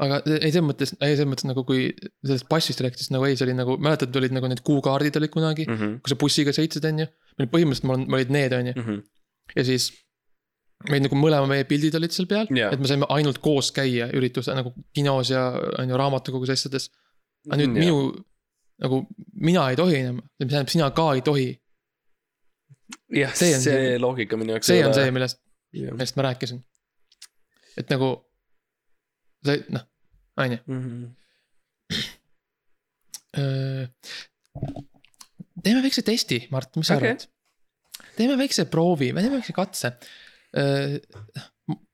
[0.00, 1.88] aga ei, selles mõttes, ei selles mõttes nagu kui
[2.24, 5.66] sellest passist rääkides nagu ei, see oli nagu, mäletad, olid nagu need kuukaardid olid kunagi
[5.68, 5.98] mm, -hmm.
[6.00, 7.08] kui sa bussiga sõitsid, on ju.
[7.40, 8.76] meil põhimõtteliselt mul olid need, on ju.
[8.76, 9.02] Mhm.
[9.56, 9.90] ja siis
[10.88, 14.08] meil nagu mõlema meie pildid olid seal peal yeah., et me saime ainult koos käia
[14.16, 16.88] üritusel nagu kinos ja on ju raamatukogus asjades.
[17.48, 17.84] aga nüüd yeah.
[17.84, 18.24] minu,
[18.80, 19.02] nagu
[19.34, 21.48] mina ei tohi enam, tähendab sina ka ei tohi.
[23.14, 24.70] jah, see, see, see loogika minu jaoks.
[24.70, 25.40] see on see, millest
[25.72, 26.62] millest ma rääkisin.
[27.78, 28.12] et nagu,
[29.46, 29.86] see noh,
[30.40, 30.60] on ju.
[30.66, 31.04] Mhm.
[35.62, 37.12] teeme väikse testi, Mart, mis sa okay.
[37.12, 37.26] arvad?
[38.16, 39.92] teeme väikse proovi, teeme väikse katse.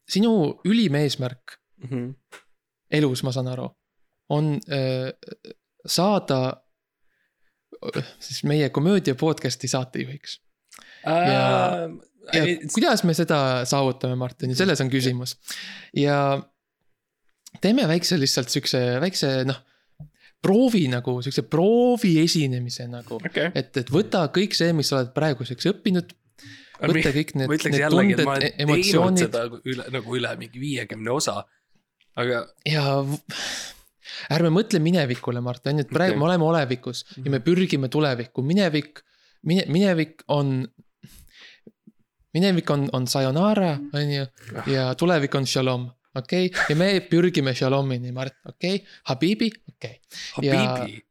[0.09, 0.31] sinu
[0.65, 2.39] ülim eesmärk mm -hmm.
[2.91, 3.69] elus, ma saan aru,
[4.29, 4.61] on
[5.87, 6.66] saada
[8.21, 10.41] siis meie komöödia podcast'i saatejuhiks
[11.07, 11.13] uh,.
[11.13, 11.45] ja,
[12.33, 15.37] ja kuidas me seda saavutame, Martin, selles on küsimus.
[15.97, 16.43] ja
[17.61, 19.63] teeme väikse lihtsalt siukse väikse noh
[20.47, 25.13] proovi nagu siukse proovi esinemise nagu okay., et, et võta kõik see, mis sa oled
[25.17, 26.15] praeguseks õppinud.
[26.83, 29.39] võta kõik need, need jällegi, tunded, emotsioonid.
[29.65, 31.41] üle nagu üle mingi viiekümne osa,
[32.21, 32.45] aga.
[32.69, 32.85] ja
[34.33, 36.21] ärme mõtle minevikule, Mart, on ju, et praegu okay.
[36.23, 37.25] me oleme olevikus mm -hmm.
[37.25, 37.45] ja me mhm.
[37.49, 39.03] pürgime tulevikku, minevik,
[39.43, 40.69] mine, minevik on.
[42.35, 44.69] minevik on, on sayonara, on ju, ah.
[44.69, 50.01] ja tulevik on shalom okei okay?, ja me pürgime Shalomini, Mart, okei okay?, Habibi, okei
[50.39, 50.49] okay..
[50.55, 51.05] Habibi.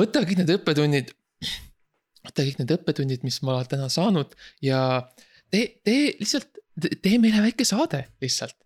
[0.00, 1.14] võta kõik need õppetunnid,
[2.24, 4.80] võta kõik need õppetunnid, mis ma olen täna saanud ja
[5.52, 8.56] tee, tee lihtsalt, tee meile väike saade lihtsalt.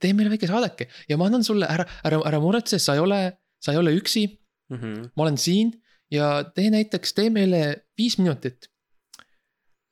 [0.00, 3.20] Tee meile väike saadeke ja ma annan sulle, ära, ära, ära muretse, sa ei ole,
[3.62, 4.76] sa ei ole üksi mm.
[4.76, 5.06] -hmm.
[5.16, 5.72] ma olen siin
[6.10, 7.62] ja tee näiteks, tee meile
[7.98, 8.70] viis minutit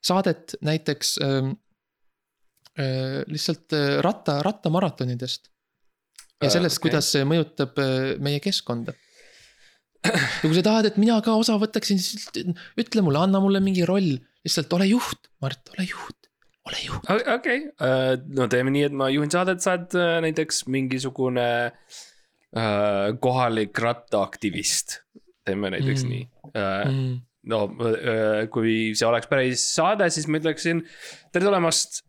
[0.04, 1.56] saadet näiteks ähm,
[2.78, 5.48] Äh, lihtsalt äh, ratta, rattamaratonidest.
[6.38, 7.74] ja äh, sellest, kuidas see mõjutab
[8.22, 8.94] meie keskkonda.
[10.06, 12.28] ja kui sa tahad, et mina ka osa võtaksin, siis
[12.78, 14.12] ütle mulle, anna mulle mingi roll,
[14.46, 16.17] lihtsalt ole juht, Mart, ole juht,
[16.68, 17.08] ole juht.
[17.10, 19.96] okei okay., no teeme nii, et ma juhin saadet, sa oled
[20.28, 25.00] näiteks mingisugune äh, kohalik rattaaktivist.
[25.48, 26.14] teeme näiteks mm.
[26.14, 27.16] nii äh, mm
[27.48, 27.62] no
[28.52, 30.82] kui see oleks päris saade, siis ma ütleksin
[31.32, 32.02] tere tulemast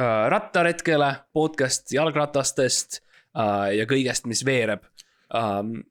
[0.00, 2.98] Äh, rattaretkele, podcast jalgratastest
[3.32, 4.82] äh, ja kõigest, mis veereb
[5.32, 5.86] ähm,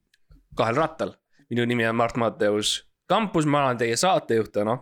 [0.54, 1.16] kahel rattal.
[1.50, 4.78] minu nimi on Mart Matteus Kampus, ma olen teie saatejuht täna.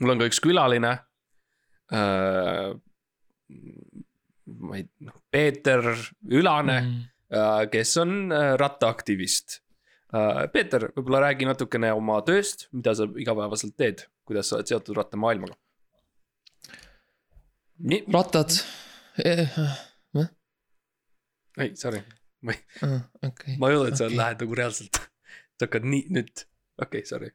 [0.00, 0.92] mul on ka üks külaline
[1.92, 2.72] äh,.
[4.46, 5.82] ma ei, noh, Peeter
[6.30, 7.04] Ülane mm.,
[7.72, 9.60] kes on rattaaktivist.
[10.52, 15.56] Peeter, võib-olla räägi natukene oma tööst, mida sa igapäevaselt teed, kuidas sa oled seotud rattamaailmaga
[18.12, 18.50] rattad
[19.24, 19.48] eh,.
[20.14, 20.28] Eh?
[21.58, 22.02] ei, sorry,
[22.40, 24.16] ma ei ah,, okay, ma ei olnud, et sa okay.
[24.16, 25.00] lähed nagu reaalselt,
[25.56, 26.44] sa hakkad nii nüüd,
[26.80, 27.30] okei okay,, sorry.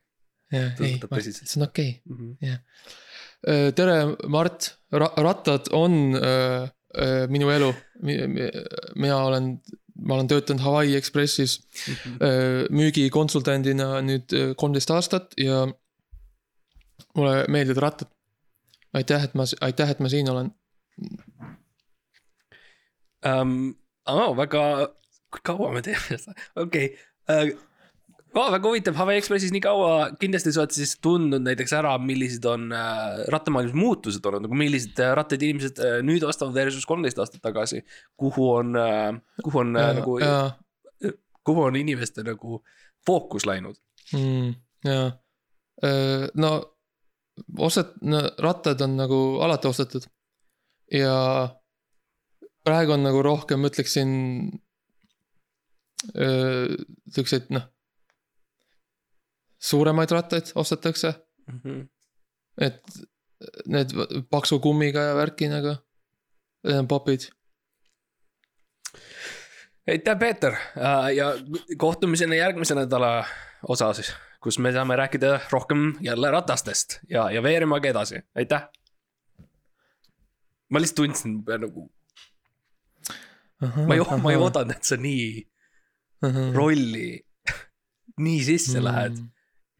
[0.54, 0.98] jah, ei,
[1.32, 2.18] see on okei okay.
[2.18, 2.36] -hmm.
[2.42, 2.60] jah.
[2.60, 3.11] Äh,
[3.42, 7.72] tere, Mart Ra, rattad on äh, äh, minu elu,
[8.96, 9.54] mina olen
[10.02, 12.72] ma olen töötanud Hawaii Expressis mm -hmm.
[12.76, 15.68] müügikonsultandina nüüd äh, kolmteist aastat ja
[17.16, 18.12] mulle meeldivad rattad
[18.94, 20.52] aitäh, et ma, aitäh, et ma siin olen
[23.26, 23.76] um,.
[24.06, 24.90] Oh, väga,
[25.44, 26.98] kaua me teeme seda, okei
[27.30, 27.54] okay.
[27.54, 27.71] uh,.
[28.32, 32.46] Oh, väga huvitav, Hawaii Expressis nii kaua, kindlasti sa oled siis tundnud näiteks ära, millised
[32.48, 37.20] on äh, rattamaailmas muutused olnud, nagu millised äh, rattaid inimesed äh, nüüd ostavad versus kolmteist
[37.20, 37.82] aastat tagasi.
[38.15, 40.15] kuhu on äh,, kuhu on äh, nagu,
[41.44, 42.62] kuhu on inimeste nagu
[43.06, 43.76] fookus läinud
[44.15, 44.56] mm,?
[44.88, 45.12] jaa,
[45.84, 46.54] äh, no
[47.67, 50.08] ostet-, no rattad on nagu alati ostetud.
[50.88, 51.17] ja
[52.63, 54.15] praegu on nagu rohkem, ütleksin.
[57.12, 57.68] siukseid noh.
[59.62, 61.14] Suuremaid rattaid ostetakse
[61.51, 61.59] mm.
[61.59, 61.88] -hmm.
[62.57, 62.82] et
[63.66, 63.93] need
[64.30, 65.76] paksu kummiga ja värki nagu,
[66.64, 67.30] need on popid.
[69.88, 70.55] aitäh, Peeter
[71.16, 71.34] ja
[71.78, 73.26] kohtumiseni järgmise nädala
[73.68, 78.70] osa siis kus me saame rääkida rohkem jälle ratastest ja, ja veerimagi edasi, aitäh.
[80.70, 81.91] ma lihtsalt tundsin, ma pean nagu.
[83.62, 85.51] ma ei, ma ei oodanud, et sa nii
[86.53, 87.22] rolli
[88.18, 88.86] nii sisse mm.
[88.86, 89.22] lähed.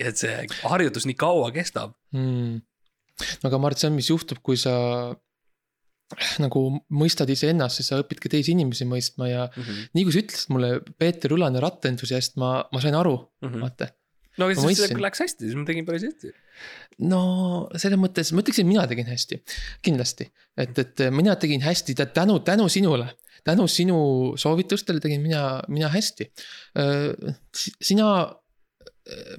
[0.08, 2.62] Et see harjutus nii kaua kestab mm..
[3.48, 4.74] aga Mart, see on, mis juhtub, kui sa
[6.42, 9.48] nagu mõistad iseennast, siis sa õpid ka teisi inimesi mõistma ja
[9.96, 13.92] nii kui sa ütlesid mulle Peeter Ülane rattaentusiast, ma, ma sain aru, vaata.
[14.40, 16.34] no aga siis see läks hästi, siis ma tegin päris hästi.
[17.08, 17.22] no
[17.76, 19.42] selles mõttes ma ütleksin, mina tegin hästi,
[19.86, 20.30] kindlasti,
[20.60, 23.12] et, et mina tegin hästi tä- tänu, tänu sinule.
[23.44, 23.98] tänu sinu
[24.38, 26.32] soovitustele tegin mina, mina hästi.
[27.82, 28.08] sina,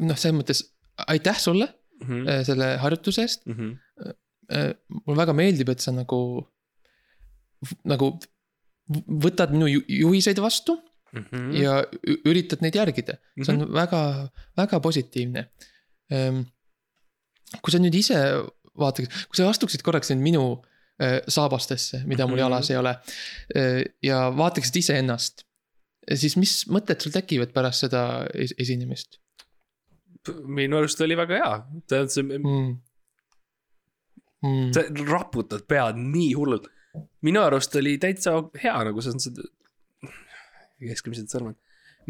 [0.00, 0.62] noh, selles mõttes
[1.08, 1.68] aitäh sulle
[2.02, 2.28] Mhm.
[2.28, 3.44] äh, selle harjutuse eest.
[5.06, 6.18] mulle väga meeldib, et sa nagu,
[7.88, 8.08] nagu
[8.90, 10.74] võtad minu ju- juhiseid vastu
[11.12, 11.52] Mhm.
[11.54, 13.18] ja ü- üritad neid järgida.
[13.44, 15.46] see on väga, väga positiivne.
[17.62, 18.16] kui sa nüüd ise
[18.78, 20.44] vaataks, kui sa astuksid korraks nüüd minu
[21.28, 22.44] saabastesse, mida mul Mhm.
[22.44, 22.96] jalas ei ole.
[24.02, 25.44] ja vaataksid iseennast,
[26.14, 29.18] siis mis mõtted sul tekivad pärast seda es- esinemist
[30.30, 31.52] minu arust oli väga hea,
[31.90, 32.70] tähendab see, mm.?
[34.42, 34.70] Mm.
[34.74, 36.66] sa raputad pead nii hullult.
[37.22, 39.44] minu arust oli täitsa hea nagu see on seda,
[40.82, 41.58] keskmised sõrmed.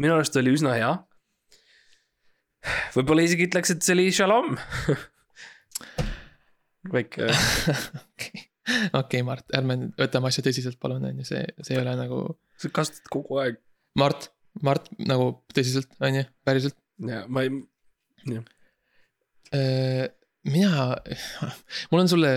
[0.01, 0.93] minu arust oli üsna hea.
[2.95, 4.57] võib-olla isegi ütleks, et see oli shalom.
[6.93, 7.29] väike,
[8.03, 8.45] okei,
[8.99, 12.23] okei, Mart, ärme võtame asja tõsiselt, palun, on ju, see, see ei ole nagu.
[12.59, 13.59] sa kasutad kogu aeg
[13.99, 14.31] Mart,
[14.65, 16.77] Mart nagu tõsiselt, on ju, päriselt.
[17.07, 17.53] ja ma ei,
[20.49, 20.95] mina,
[21.91, 22.31] mul on sulle,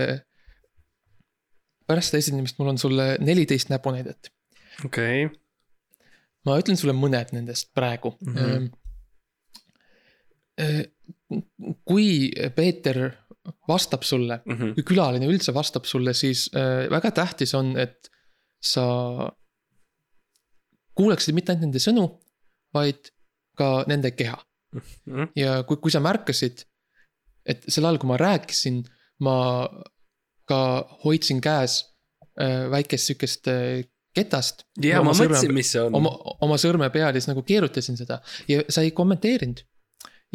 [1.87, 4.31] pärast seda esinemist mul on sulle neliteist näpunäidet.
[4.85, 5.39] okei okay.,
[6.45, 8.35] ma ütlen sulle mõned nendest praegu mm.
[8.35, 8.69] -hmm.
[11.85, 13.11] kui Peeter
[13.67, 14.73] vastab sulle, Mhm.
[14.75, 18.09] kui külaline üldse vastab sulle, siis äh, väga tähtis on, et
[18.61, 18.83] sa
[20.95, 22.05] kuulaksid mitte ainult nende sõnu,
[22.73, 23.11] vaid
[23.57, 24.37] ka nende keha.
[24.75, 25.29] Mhm.
[25.35, 26.65] ja kui, kui sa märkasid,
[27.47, 28.81] et sel ajal, kui ma rääkisin,
[29.23, 29.35] ma
[30.47, 30.59] ka
[31.03, 31.79] hoidsin käes
[32.39, 34.65] äh, väikest sihukest äh, ketast.
[34.81, 35.95] ja ma mõtlesin, mis see on.
[35.97, 36.11] oma,
[36.43, 39.63] oma sõrme peal ja siis nagu keerutasin seda ja sa ei kommenteerinud.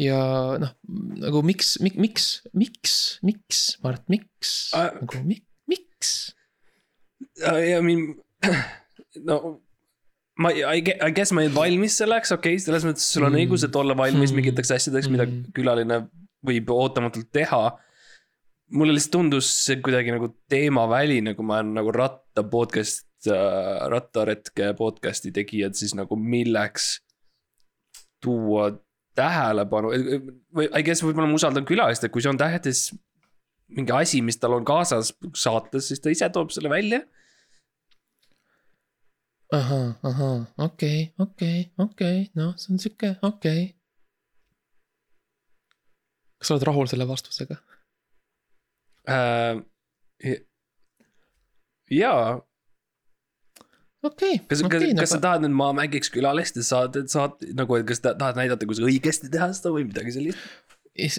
[0.01, 0.19] ja
[0.61, 0.73] noh,
[1.21, 4.89] nagu miks, miks, miks, miks, Mart, miks Äh.
[5.01, 5.37] nagu mi,
[5.69, 6.33] miks?
[7.39, 8.15] I mean,
[9.29, 9.61] no
[10.41, 10.81] ma, I
[11.13, 13.43] guess ma ei olnud valmis selleks, okei okay,, selles mõttes sul on Mm.
[13.43, 14.35] õigus, et olla valmis Mm.
[14.41, 15.51] mingiteks asjadeks, mida Mm.
[15.53, 16.07] külaline
[16.45, 17.77] võib ootamatult teha.
[18.73, 24.71] mulle lihtsalt tundus see kuidagi nagu teemaväline, kui ma olen nagu ratta podcast äh,, rattaretke
[24.79, 26.99] podcast'i tegijad, siis nagu milleks
[28.23, 28.71] tuua
[29.15, 29.91] tähelepanu
[30.55, 32.87] või I guess võib-olla ma usaldan külalist, et kui see on tähtis
[33.73, 37.03] mingi asi, mis tal on kaasas saates, siis ta ise toob selle välja
[39.53, 43.67] ahah, ahah, okei, okei, okei, noh, see on sihuke, okei okay..
[46.39, 47.59] kas sa oled rahul selle vastusega?
[49.13, 49.61] äh,.
[51.93, 52.39] jaa,
[54.09, 57.77] okei, kas, kas okay,, kas sa tahad nüüd ma mängiks külalist ja saad, saad nagu,
[57.77, 60.49] et kas ta tahad näidata, kuidas õigesti teha seda või midagi sellist?
[60.93, 61.17] Is,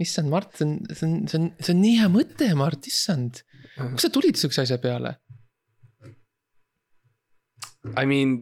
[0.00, 3.42] issand, Mart, see on, see on, see on, see on nii hea mõte, Mart, issand.
[3.76, 5.18] kust sa tulid sihukese asja peale?
[7.96, 8.40] I mean,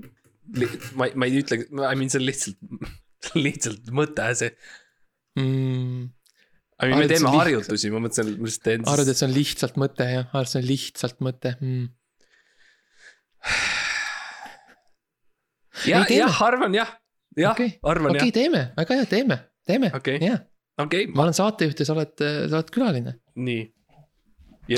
[0.99, 2.59] ma, ma ei ütle, I mean see on lihtsalt,
[3.47, 4.55] lihtsalt mõte see.
[5.39, 6.07] mm,?
[6.79, 9.79] I mean, me teeme harjutusi, ma mõtlesin, ma just teen arvad, et see on lihtsalt
[9.83, 11.89] mõte jah, arvad, see on lihtsalt mõte mm.?
[15.91, 16.93] jah, jah, arvan jah,
[17.39, 20.21] jah okay., arvan okei, teeme, väga hea, teeme, teeme Okei.
[20.23, 20.47] jah, jah,
[20.79, 23.19] okei okay,, ma olen saatejuht ja sa oled, sa oled külaline.
[23.39, 23.67] nii.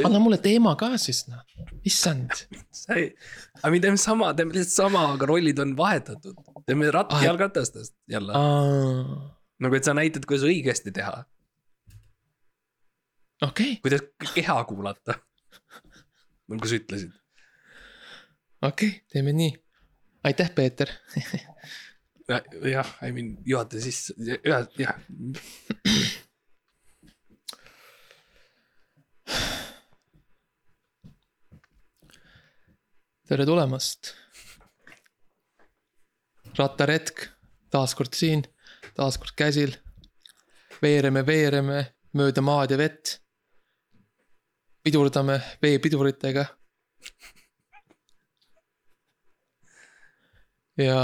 [0.07, 1.41] Anna mulle teema ka siis noh,
[1.89, 2.31] issand.
[2.71, 3.09] sa ei,
[3.65, 6.37] I mean teeme sama, teeme lihtsalt sama, aga rollid on vahetatud.
[6.67, 8.33] teeme ratt- Ah,, jalgratastest jälle,
[9.61, 11.25] nagu et sa näitad, kuidas õigesti teha,
[13.43, 15.19] okei, kuidas keha kuulata.
[16.51, 17.13] nagu sa ütlesid.
[18.63, 19.53] okei, teeme nii.
[20.25, 20.91] aitäh, Peeter.
[22.71, 24.15] jah, I mean juhata sisse,
[24.47, 24.95] jah, jah.
[33.31, 34.09] Tere tulemast.
[36.59, 37.29] rattaretk
[37.71, 38.43] taas kord siin,
[38.97, 39.77] taas kord käsil.
[40.83, 41.85] veereme, veereme
[42.19, 43.21] mööda maad ja vett.
[44.83, 46.45] pidurdame veepiduritega.
[50.83, 50.99] ja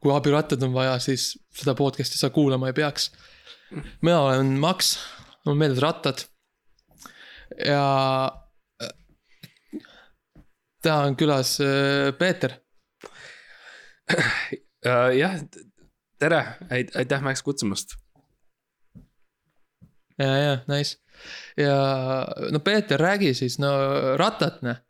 [0.00, 3.10] kui abirattad on vaja, siis seda podcast'i sa kuulama ei peaks.
[4.02, 4.98] mina olen Max,
[5.46, 6.28] on meeldivad rattad.
[7.56, 8.43] ja
[10.84, 12.58] täna on külas äh, Peeter.
[15.20, 15.38] jah,
[16.20, 17.96] tere, aitäh Max kutsumast.
[20.18, 20.98] ja, ja nice.
[21.56, 21.76] ja
[22.52, 23.70] no Peeter, räägi siis, no
[24.20, 24.82] rattad, noh.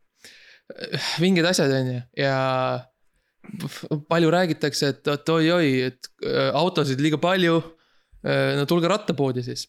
[1.20, 2.34] vinged asjad, on ju, ja
[4.08, 7.62] palju räägitakse, et oot oi-oi, et äh, autosid liiga palju.
[8.24, 9.66] no tulge rattapoodi siis.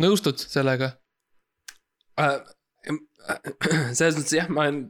[0.00, 0.88] nõustud sellega?
[3.28, 3.38] Äh,
[3.98, 4.82] selles mõttes jah, ma olen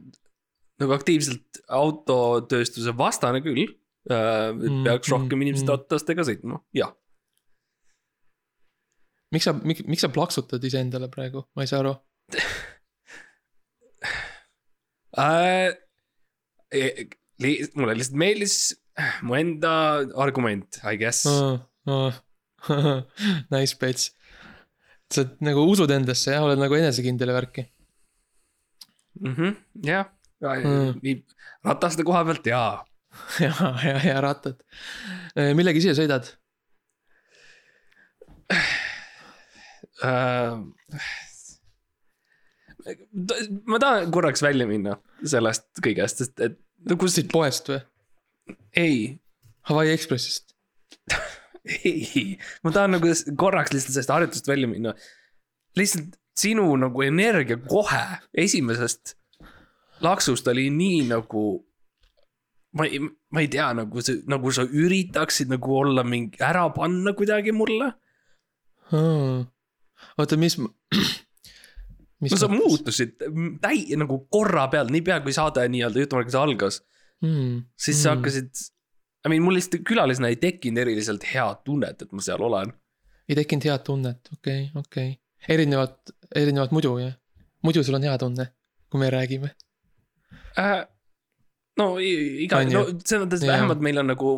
[0.81, 3.67] nagu aktiivselt autotööstuse vastane küll.
[4.03, 5.71] Mm, peaks rohkem mm, inimesed mm.
[5.71, 6.89] ratastega sõitma, jah.
[9.31, 11.95] miks sa, miks, miks sa plaksutad iseendale praegu, ma ei saa aru.
[15.13, 15.69] Äh,
[17.77, 18.55] mulle lihtsalt meeldis
[19.21, 21.29] mu enda argument, I guess.
[23.53, 24.09] Nice pets.
[25.13, 27.67] sa nagu usud endasse jah, oled nagu enesekindel ja värki.
[29.21, 29.55] Mhm,
[29.85, 30.09] jah,
[30.43, 30.97] Mm.
[30.99, 31.13] nii
[31.63, 32.81] rataste koha pealt jaa.
[33.45, 33.53] ja,
[33.85, 34.57] ja, ja rattad.
[35.55, 36.27] millega ise sõidad?
[40.03, 40.57] Äh,
[43.69, 46.57] ma tahan korraks välja minna sellest kõigest, sest et
[46.89, 47.79] nagu siit poest või?
[48.75, 48.97] ei,
[49.69, 50.51] Hawaii Ekspressist.
[51.87, 52.35] ei,
[52.65, 54.91] ma tahan nagu korraks lihtsalt sellest harjutusest välja minna.
[55.79, 58.03] lihtsalt sinu nagu energia kohe
[58.33, 59.15] esimesest
[60.03, 61.43] laksust oli nii nagu.
[62.73, 67.13] ma ei, ma ei tea, nagu see, nagu sa üritaksid nagu olla mingi, ära panna
[67.13, 67.91] kuidagi mulle.
[70.17, 70.57] oota, mis.
[72.23, 73.17] mis no sa muutusid
[73.61, 76.79] täi- nagu korra peal, niipea kui saade nii-öelda jutumärkides algas,
[77.21, 77.65] mm,.
[77.77, 78.53] siis sa hakkasid.
[79.23, 82.73] I mean, mul lihtsalt külalisena ei tekkinud eriliselt head tunnet, et ma seal olen.
[83.29, 85.22] ei tekkinud head tunnet, okei okay,, okei okay..
[85.49, 87.13] erinevalt, erinevalt muidu jah.
[87.63, 88.47] muidu sul on hea tunne,
[88.89, 89.53] kui me räägime.
[90.59, 90.83] äh,.
[91.77, 94.33] no iga, no selles mõttes vähemalt meil on nagu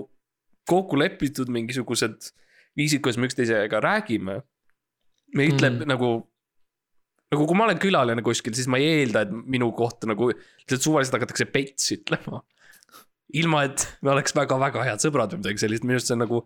[0.69, 2.31] kokku lepitud mingisugused
[2.77, 4.41] viisid, kuidas me üksteisega räägime.
[5.35, 5.83] me ütleb Mm.
[5.83, 5.89] mm.
[5.89, 6.09] nagu,
[7.33, 10.81] nagu kui ma olen külaline kuskil, siis ma ei eelda, et minu kohta nagu lihtsalt
[10.85, 12.39] suvaliselt hakatakse pets ütlema.
[13.41, 16.41] ilma, et me oleks väga-väga head sõbrad või midagi sellist, minu arust see on nagu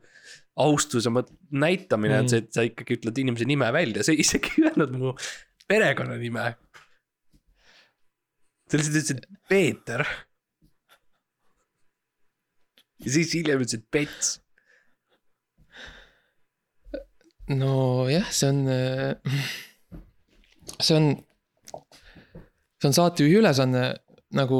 [0.59, 1.11] austuse
[1.51, 2.23] näitamine Mm.
[2.23, 5.13] on see, et sa ikkagi ütled inimese nime välja, sa isegi ei öelnud mu
[5.69, 6.55] perekonnanime.
[8.69, 10.05] sa lihtsalt ütlesid Peeter.
[13.05, 14.39] ja siis hiljem ütlesid Pets.
[17.49, 18.59] nojah, see on,
[20.77, 21.07] see on,
[22.77, 23.87] see on saatejuhi ülesanne
[24.37, 24.59] nagu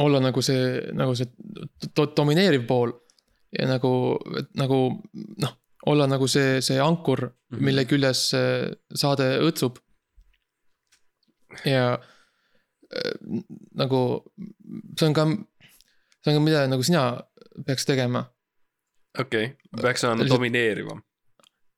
[0.00, 1.28] olla nagu see, nagu see
[1.96, 2.92] do, domineeriv pool
[3.58, 3.92] ja nagu,
[4.58, 4.78] nagu
[5.44, 5.54] noh,
[5.90, 7.32] olla nagu see, see ankur mm.
[7.32, 7.64] -hmm.
[7.68, 8.30] mille küljes
[8.94, 9.78] saade õõtsub.
[11.64, 13.14] ja äh,
[13.74, 14.02] nagu
[14.98, 15.26] see on ka,
[16.22, 17.04] see on ka mida nagu sina
[17.66, 18.24] peaks tegema
[19.18, 21.02] okei okay., peaks olema Lihtsalt- domineerivam.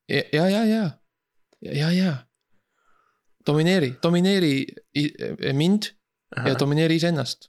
[0.08, 0.90] ja, ja, ja, ja,
[1.60, 2.16] ja, ja.
[3.46, 4.66] domineeri, domineeri
[5.52, 5.92] mind
[6.46, 7.48] ja domineeri iseennast,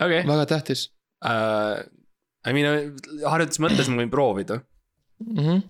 [0.00, 0.88] okei, väga tähtis
[2.42, 2.96] I mean
[3.28, 4.62] harjutuse mõttes ma võin proovida.
[5.24, 5.38] mm.
[5.38, 5.62] -hmm.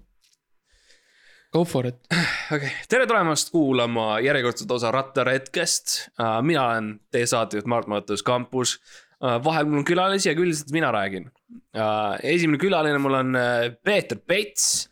[1.53, 1.99] Go for it,
[2.55, 6.41] okei okay., tere tulemast kuulama järjekordset osa Rattaretkest uh,.
[6.41, 8.79] mina olen teie saatejuht Mart Matus Kampus
[9.21, 9.37] uh,.
[9.45, 12.17] vahel mul on külalisi ja küll lihtsalt mina räägin uh,.
[12.23, 14.89] esimene külaline mul on uh, Peeter Pets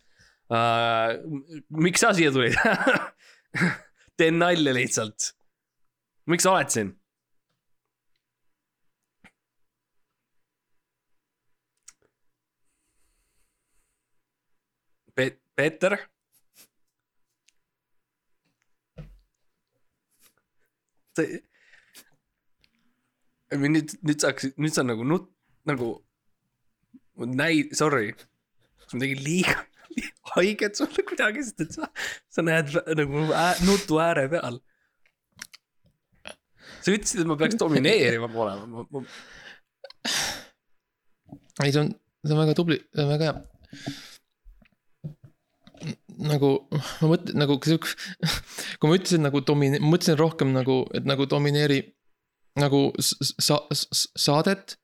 [0.53, 1.17] uh,.
[1.69, 2.53] miks sa siia tulid
[4.17, 5.33] teen nalja lihtsalt.
[6.29, 6.93] miks sa oled siin?
[15.55, 15.97] Peeter
[21.15, 21.41] sa ei.
[23.51, 25.31] I mean nüüd, nüüd saaks, nüüd sa nagu nut-,
[25.67, 25.97] nagu.
[27.19, 28.13] näi-, sorry.
[28.79, 29.57] kas ma tegin liiga
[30.35, 31.89] haiget sulle kuidagi, sest et sa,
[32.31, 34.61] sa näed nagu ää, nutu ääre peal.
[36.81, 39.03] sa ütlesid, et ma peaks domineerivam olema, ma, ma,
[41.61, 41.91] ei, see on,
[42.23, 43.91] see on väga tubli, see on väga hea.
[46.21, 47.57] Nagu ma mõtlen nagu,
[48.79, 51.81] kui ma ütlesin nagu domine-, ma mõtlesin rohkem nagu, et nagu domineeri
[52.61, 53.63] nagu sa-
[54.19, 54.75] saadet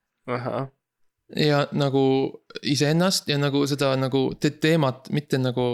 [1.36, 2.04] ja nagu
[2.64, 5.68] iseennast ja nagu seda nagu te teemat, mitte nagu.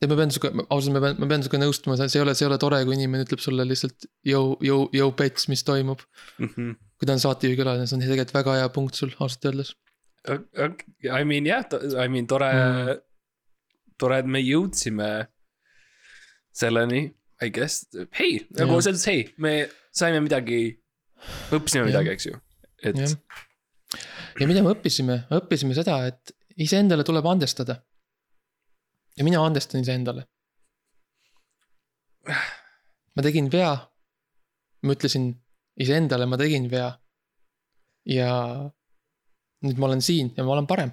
[0.00, 2.44] et ma pean sihuke, ausalt, ma pean, ma pean sihuke nõustuma, see ei ole, see
[2.44, 6.02] ei ole tore, kui inimene ütleb sulle lihtsalt jõu, jõu, jõu pets, mis toimub.
[6.42, 6.74] Mhm.
[6.96, 9.74] kui ta on saatejuhi külaline, see on tegelikult väga hea punkt sul ausalt öeldes.
[10.26, 11.64] I mean jah,
[12.02, 13.00] I mean tore Mm.
[14.00, 15.10] tore, et me jõudsime
[16.56, 17.06] selleni,
[17.44, 17.84] I guess,
[18.16, 19.54] hei, nagu selles mõttes hei, me
[19.96, 20.60] saime midagi,
[21.56, 22.38] õppisime midagi, eks ju,
[22.88, 23.02] et
[24.40, 27.82] ja mida me õppisime, õppisime seda, et iseendale tuleb andestada.
[29.16, 30.26] ja mina andestan iseendale.
[33.16, 33.74] ma tegin vea.
[34.82, 35.32] ma ütlesin
[35.80, 36.90] iseendale, ma tegin vea.
[38.04, 38.30] ja
[39.64, 40.92] nüüd ma olen siin ja ma olen parem.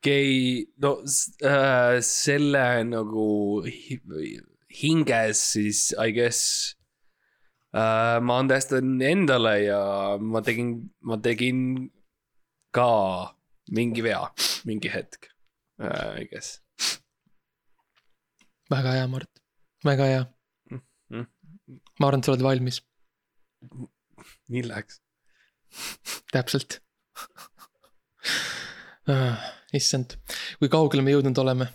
[0.00, 4.40] okei, no s- äh, selle nagu hi-
[4.80, 6.74] hinges siis I guess
[7.74, 8.16] äh,.
[8.24, 9.80] ma andestan endale ja
[10.18, 10.70] ma tegin,
[11.04, 11.90] ma tegin
[12.72, 12.88] ka
[13.76, 14.22] mingi vea,
[14.64, 15.28] mingi hetk
[15.80, 16.60] äh,, I guess.
[18.70, 19.30] väga hea, Mart,
[19.84, 20.24] väga hea
[21.10, 21.26] Mhm..
[21.98, 22.80] ma arvan, et sa oled valmis,
[24.48, 25.00] milleks?
[26.32, 26.78] täpselt
[27.18, 27.26] ah,.
[29.76, 30.16] issand,
[30.58, 31.70] kui kaugele me jõudnud oleme?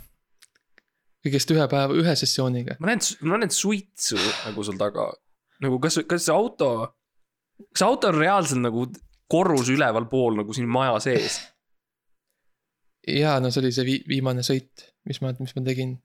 [1.26, 2.78] kõigest ühe päeva, ühe sessiooniga.
[2.80, 5.10] ma näen, ma näen suitsu nagu sul taga.
[5.64, 6.70] nagu kas, kas see auto,
[7.72, 8.86] kas see auto on reaalselt nagu
[9.32, 11.40] korrus ülevalpool nagu siin maja sees?
[13.10, 15.98] ja no see oli see vi viimane sõit, mis ma, mis ma tegin.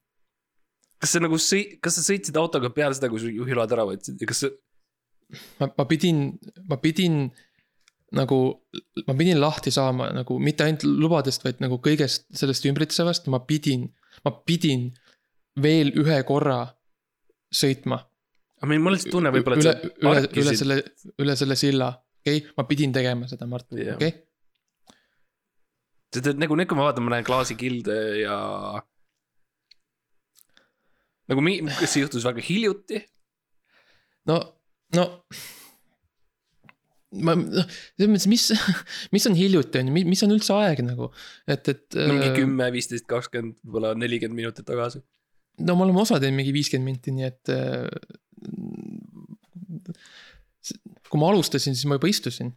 [1.00, 4.20] kas sa nagu sõi-, kas sa sõitsid autoga peale seda, kui su juhiload ära võtsid
[4.20, 4.52] ja kas sa,
[5.60, 6.30] ma, ma pidin,
[6.68, 7.26] ma pidin
[8.16, 8.38] nagu,
[9.06, 13.86] ma pidin lahti saama nagu mitte ainult lubadest, vaid nagu kõigest sellest ümbritsevast, ma pidin,
[14.26, 14.88] ma pidin
[15.62, 16.62] veel ühe korra
[17.54, 18.00] sõitma.
[18.60, 20.80] aga mul on lihtsalt tunne võib-olla, üle et, sa üle, üle parkisid, selle,
[21.22, 21.90] üle selle silla,
[22.22, 23.98] okei okay?, ma pidin tegema seda, Mart, Jah.
[23.98, 24.96] okei okay?.
[26.10, 28.40] sa tead nagu nüüd, kui ma vaatan, ma näen klaasikilde ja.
[31.30, 33.04] nagu mi-, kas see juhtus väga hiljuti?
[34.30, 34.42] no,
[34.98, 35.08] no.
[37.10, 37.66] ma, noh,
[37.98, 38.44] selles mõttes, mis,
[39.14, 41.10] mis on hiljuti on ju, mis on üldse aeg nagu,
[41.50, 41.98] et, et.
[41.98, 45.02] mingi kümme, viisteist, kakskümmend, võib-olla nelikümmend minutit tagasi.
[45.66, 47.54] no me oleme osa teinud mingi viiskümmend minti, nii et.
[51.10, 52.54] kui ma alustasin, siis ma juba istusin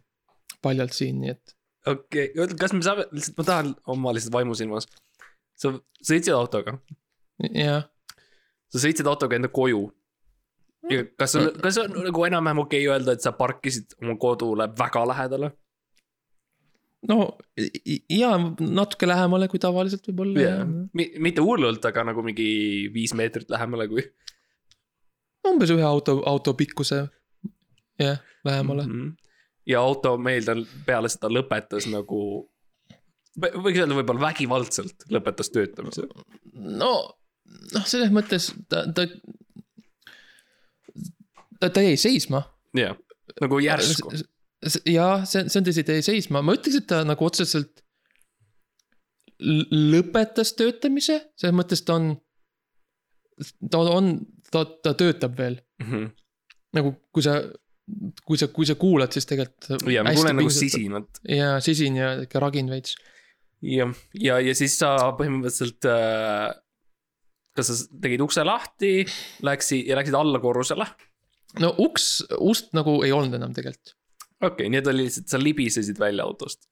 [0.64, 4.88] paljalt siin, nii et okei okay., kas me saame, lihtsalt ma tahan oma lihtsalt vaimusilmas.
[5.58, 5.70] sa
[6.02, 6.78] sõitsid autoga,
[7.50, 7.86] jah,
[8.72, 9.86] sa sõitsid autoga enda koju.
[10.90, 14.68] Ja kas on, kas on nagu enam-vähem okei okay öelda, et sa parkisid oma kodule
[14.78, 15.52] väga lähedale?
[17.08, 17.18] no
[18.10, 20.62] ja natuke lähemale kui tavaliselt võib-olla yeah.,
[20.94, 22.46] mitte hullult, aga nagu mingi
[22.94, 24.06] viis meetrit lähemale kui
[25.48, 27.02] umbes ühe auto, auto pikkuse,
[28.00, 28.92] jah, lähemale mm.
[28.92, 29.02] mm.
[29.02, 29.12] -hmm.
[29.66, 32.20] ja auto meil tal peale seda lõpetas nagu,
[33.36, 36.08] võiks öelda võib-olla vägivaldselt lõpetas töötamise.
[36.54, 36.92] no,
[37.74, 39.08] noh, selles mõttes ta, ta.
[41.60, 42.44] ta, jäi seisma.
[42.76, 42.96] jah,
[43.40, 44.12] nagu järsku.
[44.88, 47.84] jaa, see, see on tõsi, ta jäi seisma, ma ütleks, et ta nagu otseselt
[49.42, 52.12] lõpetas töötamise, selles mõttes ta on,
[53.70, 54.14] ta on,
[54.50, 55.58] ta, ta töötab veel.
[56.74, 57.38] nagu kui sa,
[58.24, 59.90] kui sa, kui sa kuulad, siis tegelikult.
[59.90, 60.50] ja ma kuulen nagu.
[60.50, 62.96] sisinat ja sisin ja ikka ragin veits.
[63.62, 66.54] jah, ja, ja siis sa põhimõtteliselt äh,.
[67.54, 69.04] kas sa tegid ukse lahti,
[69.42, 70.86] läksid ja läksid alla korrusele?
[71.62, 72.08] No uks,
[72.42, 73.94] ust nagu ei olnud enam tegelikult.
[74.40, 76.66] okei okay,, nii et oli lihtsalt, sa libisesid välja autost.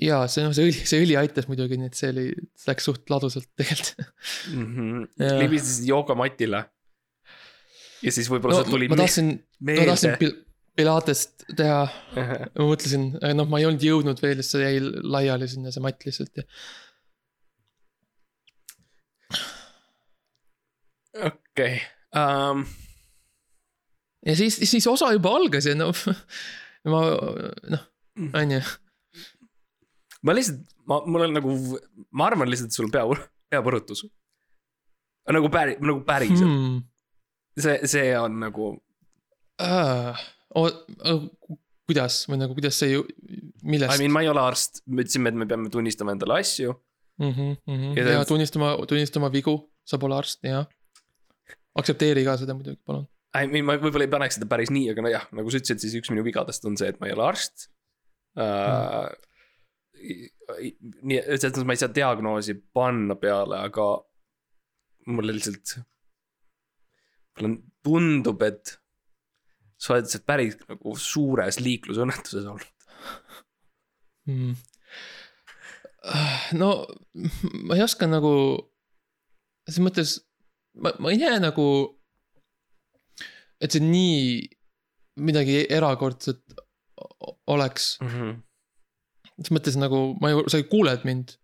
[0.00, 2.26] ja see noh, see õli, see õli aitas muidugi, nii et see oli,
[2.58, 4.04] see läks suht ladusalt tegelikult.
[4.52, 4.68] mm.
[4.74, 5.08] -hmm.
[5.24, 5.40] Jah.
[5.44, 6.64] libisesid joogamatile.
[8.02, 10.22] ja siis võib-olla no no, tuli ma tahtsin, ma tahtsin meelde.
[10.24, 10.38] pil-
[10.80, 11.80] pilatest teha,
[12.16, 16.40] ma mõtlesin, noh, ma ei olnud jõudnud veel, see jäi laiali sinna, see matt lihtsalt
[16.40, 16.46] ja.
[21.26, 21.80] okei,
[22.16, 22.64] ähm,
[24.26, 25.90] ja siis, siis osa juba algas ja no
[26.92, 27.02] ma
[27.74, 27.84] noh,
[28.34, 28.60] on ju,
[30.26, 31.54] ma lihtsalt, ma, mul on nagu,
[32.16, 33.04] ma arvan lihtsalt, et sul pea,
[33.52, 34.04] peapõrutus.
[35.30, 36.82] nagu päri-, nagu päriselt hmm.,
[37.60, 38.72] see, see on nagu,
[41.90, 43.04] kuidas või nagu, kuidas see ju,
[43.66, 46.74] millest I mean, ma ei ole arst, me ütlesime, et me peame tunnistama endale asju.
[47.20, 47.30] mm.
[47.30, 47.96] -hmm, mm -hmm.
[47.98, 50.66] Ja ja tunnistama, tunnistama vigu, sa pole arst, jah.
[51.74, 53.06] aktsepteeri ka seda muidugi, palun.
[53.30, 55.94] I mean, ma võib-olla ei paneks seda päris nii, aga nojah, nagu sa ütlesid, siis
[56.00, 57.68] üks minu vigadest on see, et ma ei ole arst
[58.40, 59.06] uh,.
[60.00, 63.86] nii, selles mõttes ma ei saa diagnoosi panna peale, aga
[65.14, 65.76] mulle lihtsalt.
[67.38, 68.74] mulle tundub, et
[69.80, 72.90] sa oled see päris nagu suures liiklusõnnetuses olnud.
[74.28, 74.58] mm..
[76.58, 76.72] no
[77.62, 78.34] ma ei oska nagu,
[79.68, 80.18] selles mõttes,
[80.82, 81.70] ma, ma ei näe nagu,
[83.60, 84.48] et see nii
[85.20, 86.40] midagi erakordset
[87.50, 91.36] oleks, selles mõttes nagu ma ju, sa ju kuuled mind.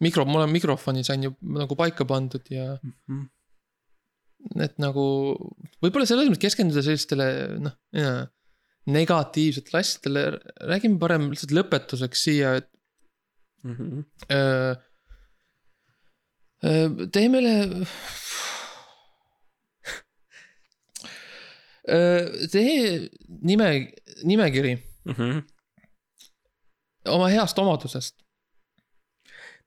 [0.00, 2.78] mikro, mul on mikrofoni sain ju nagu paika pandud ja
[4.64, 5.04] et nagu
[5.82, 7.26] võib-olla selles mõttes keskenduda sellistele
[7.60, 7.74] noh,
[8.90, 10.22] negatiivsetele asjadele,
[10.70, 12.70] räägime parem lihtsalt lõpetuseks siia, et
[14.30, 14.74] öö,
[17.12, 17.84] tee meile.
[22.52, 23.08] Tee
[23.42, 23.92] nime,
[24.24, 24.74] nimekiri
[25.04, 25.12] mm.
[25.12, 25.42] -hmm.
[27.08, 28.16] oma heast omadusest.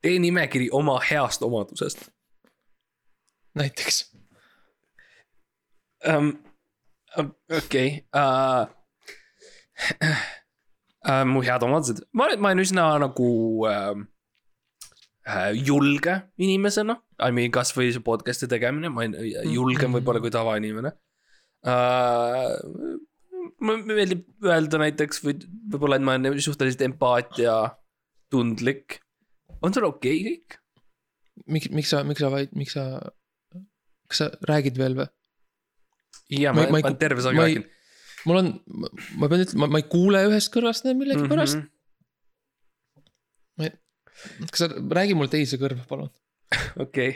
[0.02, 2.10] tee nimekiri oma heast omadusest
[3.56, 4.16] näiteks.
[6.08, 6.34] um,.
[7.58, 8.22] okei okay.
[8.22, 8.68] uh,.
[11.10, 13.30] Uh, mu head omadused, ma olen, ma olen üsna nagu
[13.68, 13.98] uh,
[15.28, 16.96] uh, julge inimesena.
[17.20, 19.18] I mean, kasvõi see podcast'i tegemine, ma olen
[19.52, 21.00] julgem võib-olla kui tavainimene uh,.
[23.64, 25.34] Mulle meeldib öelda näiteks või
[25.74, 28.88] võib-olla, et ma olen suhteliselt empaatiatundlik.
[29.62, 30.50] on sul okei okay, kõik?
[31.48, 32.84] miks, miks sa, miks sa vaid, miks sa,
[34.10, 35.08] kas sa räägid veel või?
[36.34, 37.66] ja Ma ma, ei- ma ma, ei ma terve saagi ma ei- räägin.
[38.30, 38.48] mul on,
[39.22, 41.66] ma pean ütlema, ma ei kuule ühest kõrvast millegipärast mm.
[43.62, 44.48] -hmm.
[44.52, 44.68] kas sa
[45.00, 46.12] räägi mul teise kõrva, palun.
[46.84, 47.12] okei okay.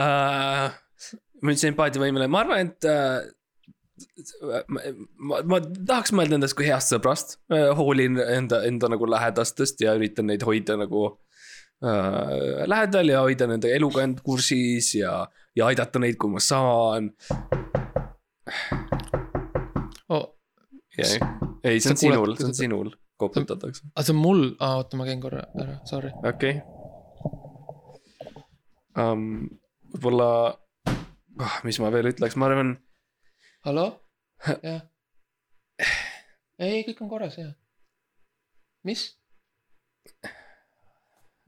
[0.00, 0.68] uh,.
[1.44, 3.20] ma ütlesin empaatiavõimeline, ma arvan, et uh,
[4.66, 4.80] ma,
[5.18, 7.70] ma, ma tahaks mõelda endast kui heast sõbrast uh,.
[7.78, 13.70] hoolin enda, enda nagu lähedastest ja üritan neid hoida nagu uh, lähedal ja hoida nende
[13.74, 15.16] eluga end kursis ja,
[15.56, 17.12] ja aidata neid, kui ma saan.
[20.12, 20.26] Oh,
[20.98, 21.18] ei,
[21.64, 25.22] ei, see on sinul, see on sinul, koputatakse, aga see on mul, oota, ma käin
[25.22, 26.10] korra ära, sorry.
[26.22, 26.62] okei okay.
[29.00, 29.46] um,.
[29.94, 32.74] võib-olla oh,, mis ma veel ütleks, ma arvan
[33.64, 33.84] hallo?
[34.44, 34.82] jah.
[36.60, 37.52] ei, kõik on korras, jah.
[38.84, 39.06] mis?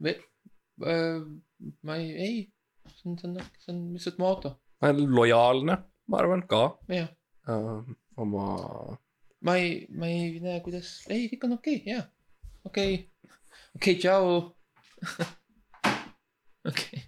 [0.01, 2.39] ma ei, ei,
[2.89, 4.49] see on, see on, see on lihtsalt mu auto,
[4.81, 5.77] ma olen lojaalne,
[6.09, 7.11] ma arvan ka jah.
[7.53, 7.85] uh,
[8.17, 8.45] oma.
[9.45, 12.05] ma ei, ma ei näe, kuidas, ei, kõik on okei okay,, jah.
[12.65, 13.37] okei okay.,
[13.77, 14.25] okei okay,, tšau.
[16.73, 17.05] okei.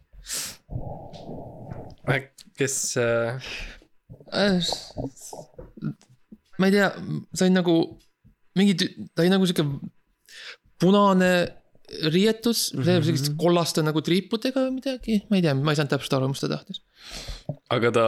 [2.59, 3.78] kes uh,, Äh,
[6.59, 6.89] ma ei tea,
[7.45, 7.75] on nagu
[8.59, 8.75] mingi,
[9.13, 9.65] ta oli nagu sihuke
[10.79, 11.31] punane
[12.13, 12.89] riietus mm, Mhm.
[12.89, 13.05] -hmm.
[13.05, 16.43] selliste kollaste nagu triipudega või midagi, ma ei tea, ma ei saanud täpselt aru, mis
[16.43, 16.83] ta tahtis.
[17.69, 18.05] aga ta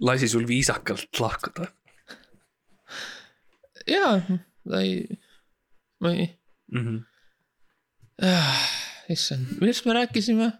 [0.00, 1.66] lasi sul viisakalt lahkuda
[3.86, 4.20] jaa,
[4.70, 5.06] ta ei,
[6.00, 6.28] ma ei
[6.72, 6.82] mm.
[6.86, 6.98] -hmm.
[9.08, 10.52] issand, millest me rääkisime?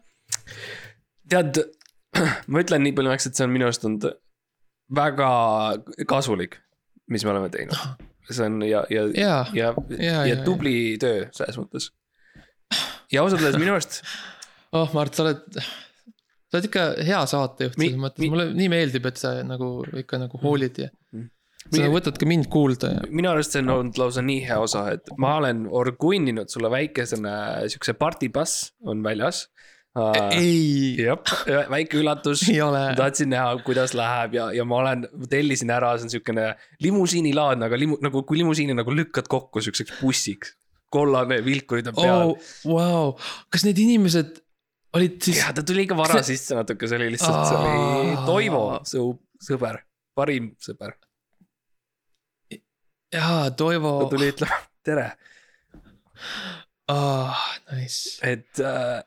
[1.28, 1.62] tead,
[2.50, 4.11] ma ütlen nii palju, et see on minu arust olnud
[4.95, 5.30] väga
[6.09, 6.59] kasulik,
[7.11, 8.05] mis me oleme teinud.
[8.30, 11.93] see on ja, ja, ja, ja, ja, ja, tubli töö selles mõttes.
[13.12, 14.01] ja ausalt öeldes minu arust
[14.74, 19.22] oh Mart, sa oled, sa oled ikka hea saatejuht selles mõttes mulle nii meeldib, et
[19.22, 19.70] sa nagu
[20.03, 20.93] ikka nagu hoolid ja
[21.66, 21.80] Mm.
[21.82, 24.84] sa võtad ka mind kuulda ja minu arust see on olnud lausa nii hea osa,
[24.95, 27.32] et ma olen orgunninud sulle väikesena
[27.72, 29.47] siukse partipass on väljas.
[30.36, 31.20] ei, jah,
[31.72, 32.42] väike üllatus
[32.99, 36.47] tahtsin näha, kuidas läheb ja, ja ma olen, tellisin ära, see on siukene
[36.84, 40.57] limusiinilaadne, aga limu-, nagu kui limusiini nagu lükkad kokku siukseks bussiks.
[40.92, 43.14] kollane vilkurid on peal oh, vau,
[43.53, 44.36] kas need inimesed
[44.97, 48.14] olid siis ja ta tuli ikka vara see- sisse natuke, see oli lihtsalt, see oli.
[48.28, 49.09] Toivo, su
[49.49, 49.80] sõber,
[50.16, 50.94] parim sõber.
[53.12, 55.11] jaa, Toivo ta, tuli ütlema tere,
[56.92, 57.44] ah,
[57.74, 58.20] nice.
[58.22, 59.03] et äh,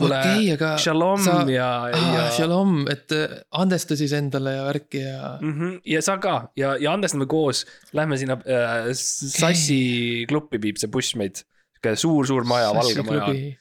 [0.00, 2.30] okei, aga shalom sa- ja, ah, ja.
[2.34, 5.80] shalom, et äh, andesta siis endale ja värki ja Mm -hmm.
[5.84, 11.14] ja sa ka ja, ja andestame koos, lähme sinna äh, Sassi klubi viib see buss
[11.14, 11.44] meid.
[11.84, 13.56] sihuke suur-suur maja, valge maja,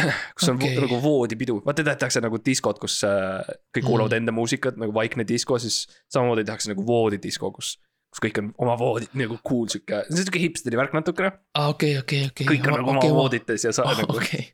[0.36, 0.76] kus on okay.
[0.80, 3.44] nagu voodipidu, vaata tehakse nagu diskod, kus äh,
[3.76, 7.78] kõik kuulavad enda muusikat nagu vaikne disko, siis samamoodi tehakse nagu voodidisko, kus,
[8.10, 11.68] kus kõik on oma voodi nagu cool sihuke, see on sihuke hipsteri värk natukene, aa,
[11.70, 12.46] okei, okei, okei.
[12.48, 14.48] kõik on nagu oma voodites ja sa oh, nagu okei,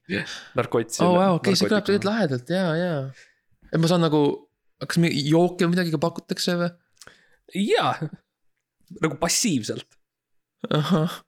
[0.58, 1.00] narkots.
[1.04, 2.92] oo vau, okei, see kõlab tegelikult lahedalt ja, ja.
[3.70, 4.20] et ma saan nagu,
[4.84, 6.70] kas mingi jooke või midagi ka pakutakse või?
[7.64, 7.96] jaa,
[9.00, 9.88] nagu passiivselt,
[10.68, 11.18] ahah.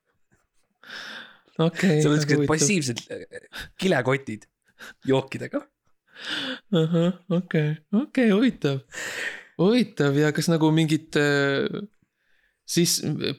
[1.57, 1.99] okei.
[2.05, 2.47] seal on siuksed.
[2.53, 3.51] passiivsed äh,
[3.81, 4.51] kilekotid
[5.09, 5.65] jookidega.
[6.77, 8.83] ahah, okei, okei, huvitav,
[9.57, 11.89] huvitav ja kas nagu mingit äh,
[12.69, 12.99] siis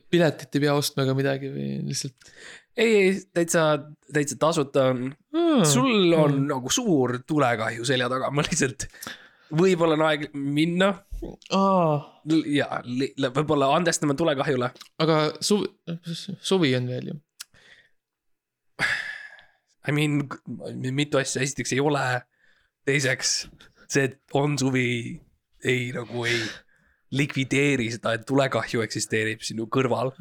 [0.10, 2.32] piletit ei pea ostma ega midagi või lihtsalt
[2.80, 3.66] ei, ei täitsa,
[4.14, 5.64] täitsa tasuta hmm.?
[5.68, 8.88] sul on nagu suur tulekahju selja taga, ma lihtsalt,
[9.60, 10.94] võib-olla on aeg minna
[11.56, 11.98] aa,
[12.48, 12.82] ja
[13.36, 14.72] võib-olla andestame tulekahjule.
[15.04, 15.70] aga suvi,
[16.42, 17.20] suvi on veel ju.
[19.90, 20.22] I mean,
[20.94, 22.04] mitu asja, esiteks ei ole.
[22.86, 23.32] teiseks,
[23.92, 25.20] see, et on suvi,
[25.68, 26.40] ei nagu ei
[27.16, 30.12] likvideeri seda, et tulekahju eksisteerib sinu kõrval.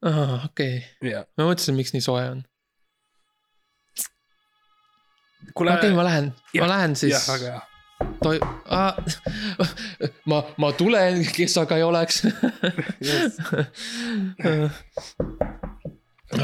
[0.00, 1.24] Aa, okei, ja.
[1.36, 2.40] Ma mõtlesin, miks nii soe on.
[5.54, 7.12] kuule okei, ma lähen, ma lähen siis.
[7.12, 7.60] Jah, väga hea.
[8.24, 8.40] toi-,
[10.30, 12.22] ma, ma tulen, kes aga ei oleks.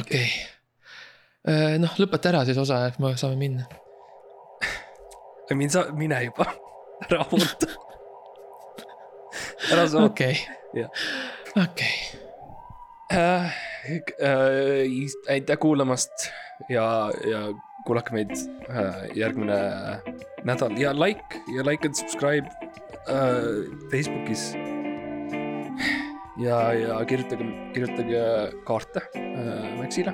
[0.02, 0.28] okei,
[1.80, 3.64] noh, lõpeta ära siis osa, et me saame minna.
[5.54, 6.50] mind sa, mine juba,
[7.08, 7.85] ära oota.
[9.70, 10.04] Sa oota.
[10.04, 10.46] okei,
[11.56, 11.96] okei,
[13.06, 13.52] Äh,
[15.30, 16.10] aitäh kuulamast
[16.68, 17.54] ja, ja
[17.86, 18.32] kuulake meid
[18.66, 19.58] äh, järgmine
[20.42, 22.50] nädal ja like ja like and subscribe
[23.06, 23.62] äh,
[23.92, 24.56] Facebookis.
[26.42, 30.12] ja, ja kirjutage, kirjutage kaarte äh, Maxile.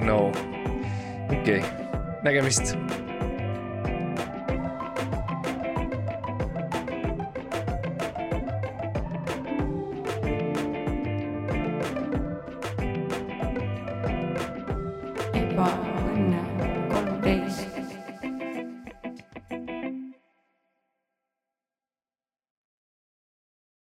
[0.00, 0.32] no,
[1.30, 1.62] okei okay.,
[2.22, 2.76] nägemist